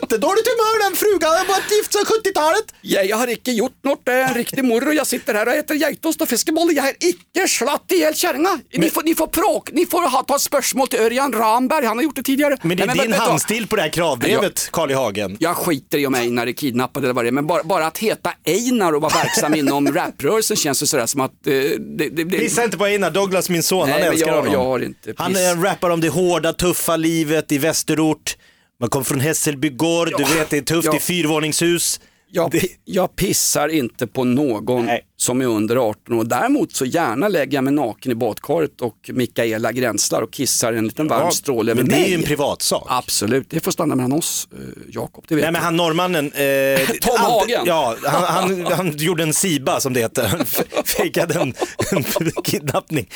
[0.00, 2.64] jättedåligt humör den frugan, har bara gift sedan 70-talet.
[2.80, 4.92] Ja, jag har inte gjort något, det är en riktig morro.
[4.92, 6.74] Jag sitter här och äter geitost och fiskeboller.
[6.74, 8.58] Jag har inte slatt ihjäl kärringa.
[8.72, 11.96] Ni får, ni får pråk, ni får ha, ta ett spörsmål till Örjan Ramberg, han
[11.96, 12.56] har gjort det tidigare.
[12.62, 14.94] Men det är Nej, din handstil på det här kravbrevet, Carl I.
[14.94, 15.36] Hagen.
[15.40, 17.98] Jag skiter i om Einar är kidnappad eller vad det är, men bara, bara att
[17.98, 21.46] heta Einar och vara verksam inom raprörelsen känns det sådär som att...
[21.46, 24.28] Eh, det, det, det, Pissa inte på Einar, Douglas min son, Nej, han men älskar
[24.30, 24.52] jag- honom.
[24.52, 25.40] jag har inte han piss.
[25.42, 28.36] är en rappare om det hårda, tuffa livet i västerort.
[28.80, 30.96] Man kommer från Hässelby gård, du vet det är tufft Ja.
[30.96, 32.00] i fyrvåningshus.
[32.30, 35.00] Jag, pi- jag pissar inte på någon Nej.
[35.16, 36.24] som är under 18 år.
[36.24, 40.84] Däremot så gärna lägger jag mig naken i badkaret och Mikaela gränslar och kissar en
[40.84, 42.86] liten varm Ja, stråle över men det är ju en privatsak.
[42.88, 44.58] Absolut, det får stanna mellan oss, eh,
[44.88, 45.24] Jakob.
[45.28, 47.62] Det vet Nej men han norrmannen, eh, Tom allt- Hagen.
[47.66, 50.46] Ja, han, han, han gjorde en SIBA som det heter, han
[50.84, 51.54] fejkade en,
[51.92, 52.04] en
[52.44, 53.08] kidnappning.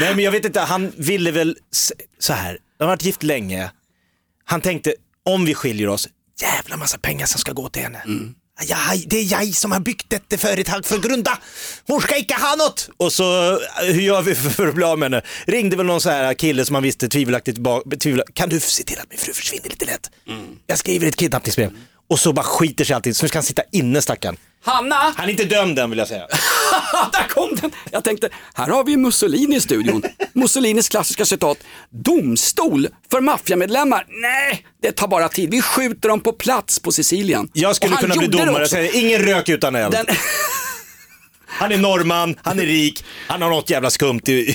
[0.00, 1.56] Nej men jag vet inte, han ville väl
[2.18, 3.70] så här, de har varit gift länge,
[4.44, 4.94] han tänkte
[5.24, 6.08] om vi skiljer oss,
[6.40, 8.02] jävla massa pengar som ska gå till henne.
[8.64, 8.76] Ja,
[9.06, 11.38] det är jag som har byggt detta företag för grunda.
[11.86, 12.90] Hon ska inte ha något.
[12.96, 15.22] Och så, eh, hur gör vi för att bli av med henne?
[15.46, 17.58] Ringde väl någon så här kille som man visste tvivelaktigt
[18.00, 20.10] tvivel, Kan du se till att min fru försvinner lite lätt?
[20.66, 21.70] Jag skriver ett kidnappningsbrev.
[22.08, 24.36] Och så bara skiter sig alltid, så nu ska han sitta inne stackaren.
[24.66, 25.14] Hanna!
[25.16, 26.26] Han är inte dömd än vill jag säga.
[27.12, 27.70] Där kom den!
[27.90, 30.02] Jag tänkte, här har vi Mussolini i studion.
[30.32, 31.58] Mussolinis klassiska citat.
[31.90, 34.06] Domstol för maffiamedlemmar?
[34.08, 35.50] Nej, det tar bara tid.
[35.50, 37.48] Vi skjuter dem på plats på Sicilien.
[37.52, 39.92] Jag skulle kunna bli domare och säga ingen rök utan eld.
[39.92, 40.06] Den,
[41.58, 44.54] Han är norrman, han är rik, han har något jävla skumt i...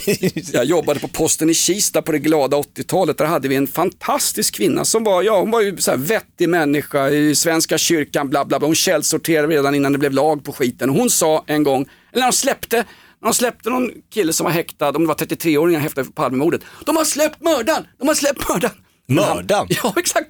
[0.54, 3.18] jag jobbade på posten i Kista på det glada 80-talet.
[3.18, 6.50] Där hade vi en fantastisk kvinna som var, ja hon var ju så här vettig
[6.50, 8.68] människa i Svenska kyrkan, bla bla bla.
[8.68, 10.90] Hon källsorterade redan innan det blev lag på skiten.
[10.90, 12.78] Hon sa en gång, eller när de släppte,
[13.22, 16.62] när de släppte någon kille som var häktad, om det var 33-åringar häktade för Palmemordet.
[16.86, 18.76] De har släppt mördaren, de har släppt mördaren.
[19.08, 19.68] Mördaren?
[19.70, 20.28] Ja exakt.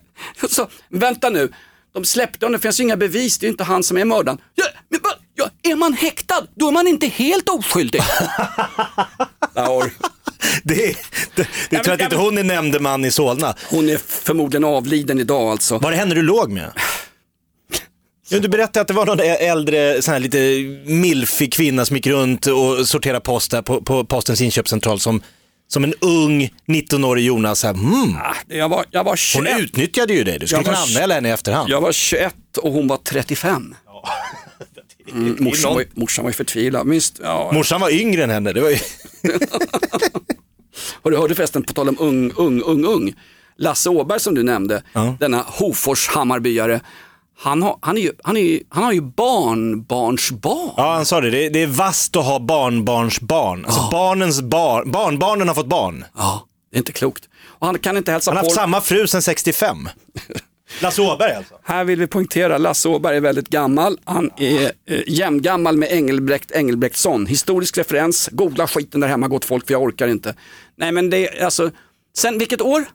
[0.50, 1.52] Så, vänta nu,
[1.94, 4.06] de släppte honom, det finns ju inga bevis, det är ju inte han som är
[4.06, 4.38] mördaren.
[4.56, 5.00] Ja, men,
[5.64, 8.02] ja, är man häktad, då är man inte helt oskyldig.
[9.56, 9.84] ja,
[10.64, 10.96] Det, det,
[11.36, 13.56] det men- tror jag att inte hon är nämndeman i Solna.
[13.70, 15.78] hon är förmodligen avliden idag alltså.
[15.78, 16.72] Var det henne du låg med?
[18.30, 20.38] Ja, du berättade att det var någon äldre, sån här lite
[20.92, 25.22] milfig kvinna som gick runt och sorterade post där på, på postens inköpscentral som,
[25.68, 27.60] som en ung 19-årig Jonas.
[27.60, 29.54] Så här, hmm, Ah, Jag var, jag var 21.
[29.54, 31.70] hon utnyttjade ju dig, du skulle kunna anmäla henne i efterhand.
[31.70, 33.76] Jag var 21 och hon var 35.
[35.12, 36.88] Mm, morsan, var, morsan var ju förtvivlad.
[36.88, 37.52] Minst, ja.
[37.54, 38.54] Morsan var yngre än henne.
[38.54, 38.78] Det var ju...
[41.02, 43.14] Och du hörde förresten, på tal om ung, ung, ung, ung.
[43.58, 45.16] Lasse Åberg som du nämnde, Ja.
[45.20, 46.82] denna Hofors Hammarbyare.
[47.40, 50.72] Han har, han, är ju, han, är ju, han har ju barnbarnsbarn.
[50.78, 51.30] Ja, han sa det.
[51.30, 51.50] det.
[51.50, 53.66] Det är vasst att ha barnbarnsbarn.
[53.66, 56.06] Alltså barnens barn, barnbarnen har fått barn.
[56.18, 57.24] Ja, det är inte klokt.
[57.44, 58.48] Och han kan inte hälsa Han har på.
[58.50, 59.78] haft samma fru sedan 65.
[60.80, 61.54] Lasse Åberg alltså.
[61.64, 64.00] Här vill vi poängtera, Lasse Åberg är väldigt gammal.
[64.04, 67.26] Han är eh, jämngammal med Engelbrekt Engelbrektsson.
[67.26, 70.36] Historisk referens, googla skiten där hemma gott folk för jag orkar inte.
[70.76, 71.72] Nej men det är alltså,
[72.18, 72.86] sen vilket år?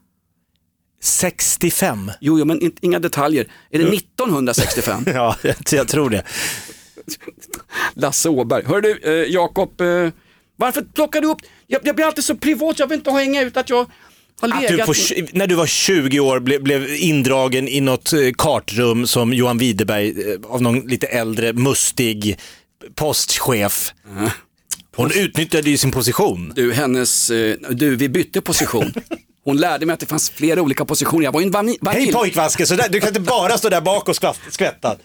[1.03, 2.11] 65.
[2.21, 3.47] Jo, jo men inga detaljer.
[3.71, 5.05] Är det 1965?
[5.15, 5.37] Ja,
[5.71, 6.23] jag tror det.
[7.95, 8.65] Lasse Åberg.
[8.67, 10.11] Hör du, eh, Jakob, eh,
[10.57, 13.57] varför plockar du upp, jag, jag blir alltid så privat, jag vill inte hänga ut
[13.57, 13.87] att jag
[14.41, 18.21] Att legat du på, när du var 20 år blev, blev indragen i något eh,
[18.39, 22.39] kartrum som Johan Widerberg eh, av någon lite äldre mustig
[22.95, 23.93] postchef.
[24.97, 26.53] Hon utnyttjade ju sin position.
[26.57, 28.93] Du, hennes, eh, du, vi bytte position.
[29.45, 31.25] Hon lärde mig att det fanns flera olika positioner.
[31.25, 32.05] Jag var ju en vani- vanilj.
[32.05, 34.17] Hej pojkvaske, så där, du kan inte bara stå där bak och
[34.51, 34.97] skvätta.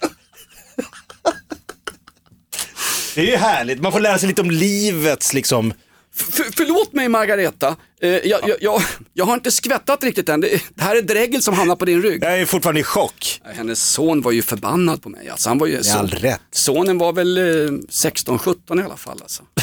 [3.16, 5.74] Det är ju härligt, man får lära sig lite om livets liksom.
[6.22, 8.82] För, förlåt mig Margareta, eh, jag, jag, jag,
[9.14, 10.42] jag har inte skvättat riktigt än.
[10.42, 12.24] Det, det här är dregel som hamnar på din rygg.
[12.24, 13.42] Jag är fortfarande i chock.
[13.56, 15.30] Hennes son var ju förbannad på mig.
[15.30, 16.42] Alltså, han var ju, all rätt.
[16.52, 19.20] Sonen var väl eh, 16-17 i alla fall.
[19.22, 19.44] Alltså.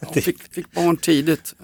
[0.00, 1.54] Ja, fick, fick barn tidigt.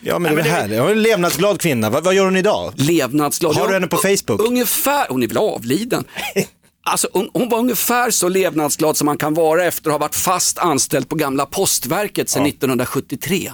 [0.00, 1.90] Ja men det är härligt, jag är en levnadsglad kvinna.
[1.90, 2.72] Vad, vad gör hon idag?
[2.76, 3.54] Levnadsglad.
[3.54, 4.40] Har du Ja, henne på Facebook?
[4.48, 6.04] Ungefär, hon är väl avliden.
[6.82, 10.14] Alltså, hon, hon var ungefär så levnadsglad som man kan vara efter att ha varit
[10.14, 13.52] fast anställd på gamla postverket sedan 1973.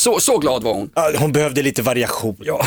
[0.00, 0.90] Så, så glad var hon.
[0.94, 2.36] Ja, Hon behövde lite variation.
[2.40, 2.66] Ja.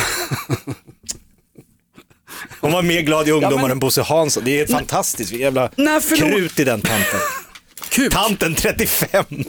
[2.60, 4.42] Hon var mer glad i ungdomar än Bosse Hansson.
[4.44, 6.30] Det är fantastiskt, vilket jävla Nej, förlåt.
[6.30, 7.20] krut i den tanten.
[7.88, 8.10] Kul.
[8.12, 9.24] Tanten 35.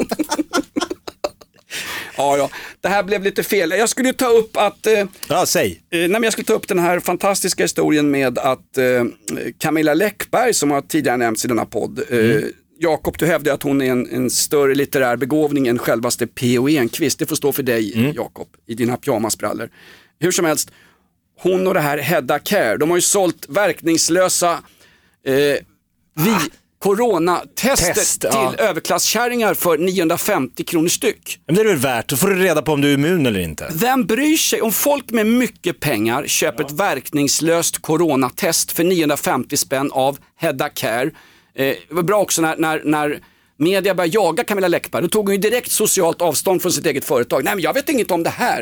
[2.17, 2.49] Ja, ja,
[2.81, 3.71] det här blev lite fel.
[3.71, 5.71] Jag skulle ju ta upp att eh, Ja, säg.
[5.71, 9.03] Eh, nej, men jag skulle ta upp den här fantastiska historien med att eh,
[9.57, 12.41] Camilla Läckberg som har tidigare nämnts i denna podd, eh,
[12.79, 16.69] Jakob du hävdar att hon är en, en större litterär begåvning än självaste P.O.
[16.69, 17.19] Enquist.
[17.19, 19.69] Det får stå för dig Jakob i dina pyjamasbrallor.
[20.19, 20.71] Hur som helst,
[21.39, 24.51] hon och det här Hedda Care, de har ju sålt verkningslösa
[25.25, 25.33] eh,
[26.15, 26.35] vi,
[26.85, 28.53] coronatester Test, till ja.
[28.57, 31.39] överklasskärringar för 950 kronor styck.
[31.45, 33.39] Men det är väl värt, då får du reda på om du är immun eller
[33.39, 33.71] inte.
[33.73, 39.91] Vem bryr sig om folk med mycket pengar köper ett verkningslöst coronatest för 950 spänn
[39.91, 41.11] av Hedda Care.
[41.55, 43.19] Eh, det var bra också när, när, när
[43.57, 47.05] media började jaga Camilla Läckberg, då tog hon ju direkt socialt avstånd från sitt eget
[47.05, 47.43] företag.
[47.43, 48.61] Nej men jag vet inget om det här.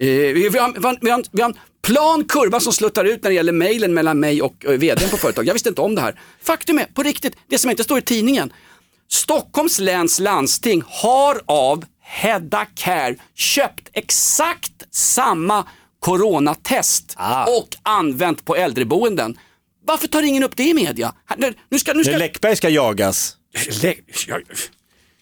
[0.00, 3.04] Eh, vi, vi, har, vi, har, vi, har, vi har en plan kurva som sluttar
[3.04, 5.46] ut när det gäller mejlen mellan mig och eh, vdn på företaget.
[5.46, 6.20] Jag visste inte om det här.
[6.42, 8.52] Faktum är, på riktigt, det som inte står i tidningen,
[9.10, 15.64] Stockholms läns landsting har av Hedda Care köpt exakt samma
[16.00, 17.44] coronatest Ah.
[17.44, 19.38] och använt på äldreboenden.
[19.86, 21.14] Varför tar ingen upp det i media?
[21.36, 22.16] Nu- ska, nu ska...
[22.16, 23.36] Läckberg ska jagas.
[23.82, 23.94] Lä-
[24.28, 24.42] jag,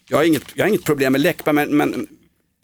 [0.09, 2.07] jag, har inget, jag har inget problem med Läckberg men, men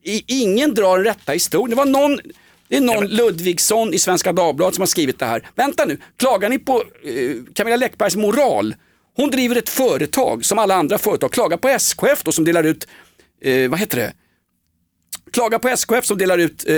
[0.04, 1.70] i, ingen drar den rätta historien.
[1.70, 2.20] Det var någon,
[2.68, 5.50] det är någon Ludvigsson i Svenska Dagbladet som har skrivit det här.
[5.56, 8.76] Vänta nu, klagar ni på eh, Camilla Läckbergs moral?
[9.16, 11.32] Hon driver ett företag som alla andra företag.
[11.32, 12.88] Klagar på SKF då som delar ut,
[13.42, 14.14] eh, vad heter det?
[15.32, 16.76] Klagar på SKF som delar ut eh,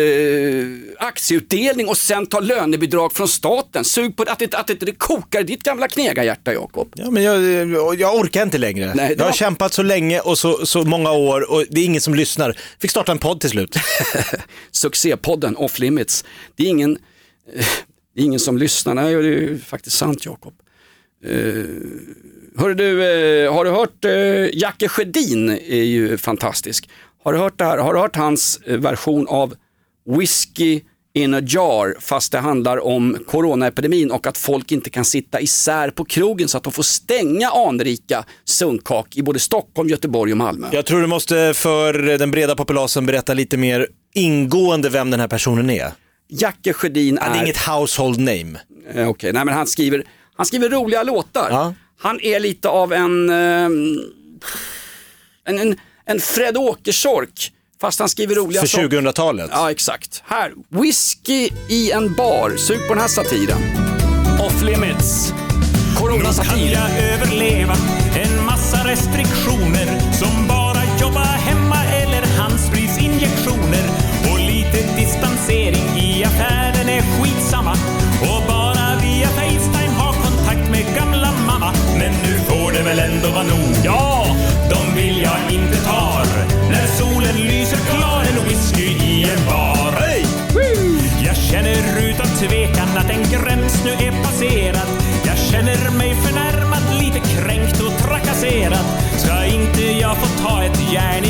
[1.07, 3.83] aktieutdelning och sen tar lönebidrag från staten.
[3.83, 6.93] Sug på att det, att det, det kokar ditt gamla knegarhjärta Jakob.
[6.95, 8.93] Ja, men jag, jag orkar inte längre.
[8.95, 12.01] Nej, jag har kämpat så länge och så, så många år och det är ingen
[12.01, 12.57] som lyssnar.
[12.79, 13.75] Fick starta en podd till slut.
[14.71, 16.25] succépodden Off Limits.
[16.55, 16.97] Det är ingen,
[17.55, 17.65] eh,
[18.15, 20.53] det är ingen som lyssnar, nej det är faktiskt sant Jakob.
[21.25, 21.65] Uh,
[22.57, 26.89] hörru du, eh, har du hört uh, Jacke Sjödin är ju fantastisk.
[27.23, 27.77] Har du hört det här?
[27.77, 29.55] Har du hört hans eh, version av
[30.17, 30.81] Whiskey
[31.13, 35.89] in a jar fast det handlar om coronaepidemin och att folk inte kan sitta isär
[35.89, 40.67] på krogen så att de får stänga anrika sunkak i både Stockholm, Göteborg och Malmö.
[40.71, 45.27] Jag tror du måste för den breda populasen berätta lite mer ingående vem den här
[45.27, 45.91] personen är.
[46.29, 48.59] Jacke Sjödin Han är inget household name.
[48.93, 50.03] Eh, Okej, nej men han skriver,
[50.35, 51.47] han skriver roliga låtar.
[51.49, 51.73] Ja.
[51.97, 53.97] Han är lite av en, ehm,
[55.45, 57.51] en, en, en Fred Åkersork,
[57.81, 58.87] fast han skriver roliga För saker.
[58.87, 59.49] 2000-talet.
[59.53, 60.23] Ja, exakt.
[60.25, 62.57] Här, whisky i en bar.
[62.57, 63.57] Sug på den här satiren.
[64.41, 65.33] Off limits.
[65.97, 66.71] Coronasatir.
[66.73, 67.75] jag överleva
[68.23, 73.83] en massa restriktioner som bara jobba hemma eller handspraysinjektioner
[74.31, 77.71] och lite distansering i affären är skitsamma
[78.21, 83.29] och bara via Facetime ha kontakt med gamla mamma men nu får det väl ändå
[83.29, 84.12] vara nog Ja,
[87.33, 89.93] solen lyser klar en whisky i en bar.
[91.25, 94.87] Jag känner utan tvekan att en gräns nu är passerad.
[95.25, 98.85] Jag känner mig förnärmad, lite kränkt och trakasserad.
[99.17, 101.23] Ska inte jag få ta ett järn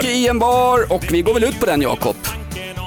[0.00, 2.16] Whisky i en bar och vi går väl ut på den Jakob.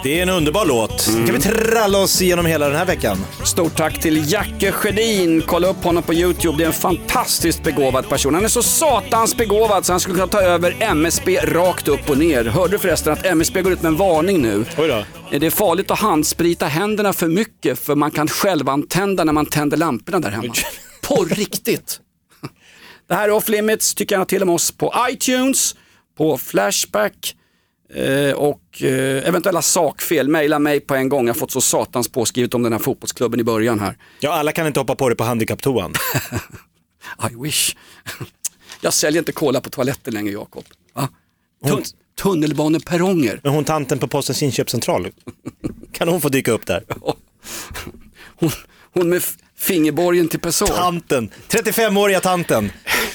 [0.03, 1.05] Det är en underbar låt.
[1.05, 3.17] Kan vi tralla oss igenom hela den här veckan?
[3.45, 5.43] Stort tack till Jacke Sjödin.
[5.47, 6.57] Kolla upp honom på YouTube.
[6.57, 8.33] Det är en fantastiskt begåvad person.
[8.33, 12.17] Han är så satans begåvad så han skulle kunna ta över MSB rakt upp och
[12.17, 12.45] ner.
[12.45, 14.65] Hörde du förresten att MSB går ut med en varning nu?
[14.77, 15.05] Oj då.
[15.39, 19.77] Det är farligt att handsprita händerna för mycket för man kan självantända när man tänder
[19.77, 20.53] lamporna där hemma.
[21.01, 21.99] På riktigt.
[23.07, 25.75] Det här är Off Limits tycker jag till och med oss på iTunes,
[26.17, 27.35] på Flashback,
[27.95, 31.27] Eh, och eh, eventuella sakfel, mejla mig på en gång.
[31.27, 33.97] Jag har fått så satans påskrivet om den här fotbollsklubben i början här.
[34.19, 35.93] Ja, alla kan inte hoppa på det på handikapptoan.
[37.31, 37.75] I wish.
[38.81, 40.63] Jag säljer inte cola på toaletten längre Jakob.
[41.65, 41.83] Tun
[42.21, 43.39] tunnelbaneperronger.
[43.43, 45.07] Men hon tanten på Postens inköpscentral,
[45.91, 46.83] kan hon få dyka upp där?
[48.35, 48.51] Hon,
[48.93, 49.23] hon med
[49.57, 50.67] fingerborgen till Pessoa.
[50.67, 52.71] Tanten, 35-åriga tanten.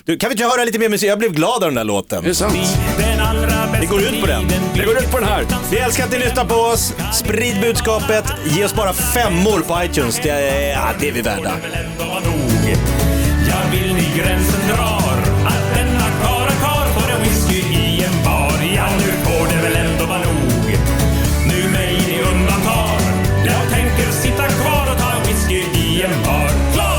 [0.08, 1.10] Du, kan vi inte höra lite mer musik?
[1.10, 2.24] Jag blev glad av den där låten.
[2.24, 2.54] Är det sant?
[2.98, 4.44] Den allra bästa Det går ut på den.
[4.74, 5.46] Det går ut på den här.
[5.70, 6.94] Vi älskar att ni lyssnar på oss.
[7.12, 8.24] Sprid budskapet.
[8.44, 10.20] Ge oss bara femmor på iTunes.
[10.22, 11.52] Det är, ja, det är vi värda.
[13.48, 18.52] Jag vill ni gränsen drar att denna kara karl får en whisky i en bar.
[18.76, 20.78] Ja, nu får det väl ändå vara nog.
[21.46, 23.00] Nu mig ni undantar.
[23.46, 26.50] Jag tänker sitta kvar och ta en whisky i en bar.
[26.72, 26.98] Klar!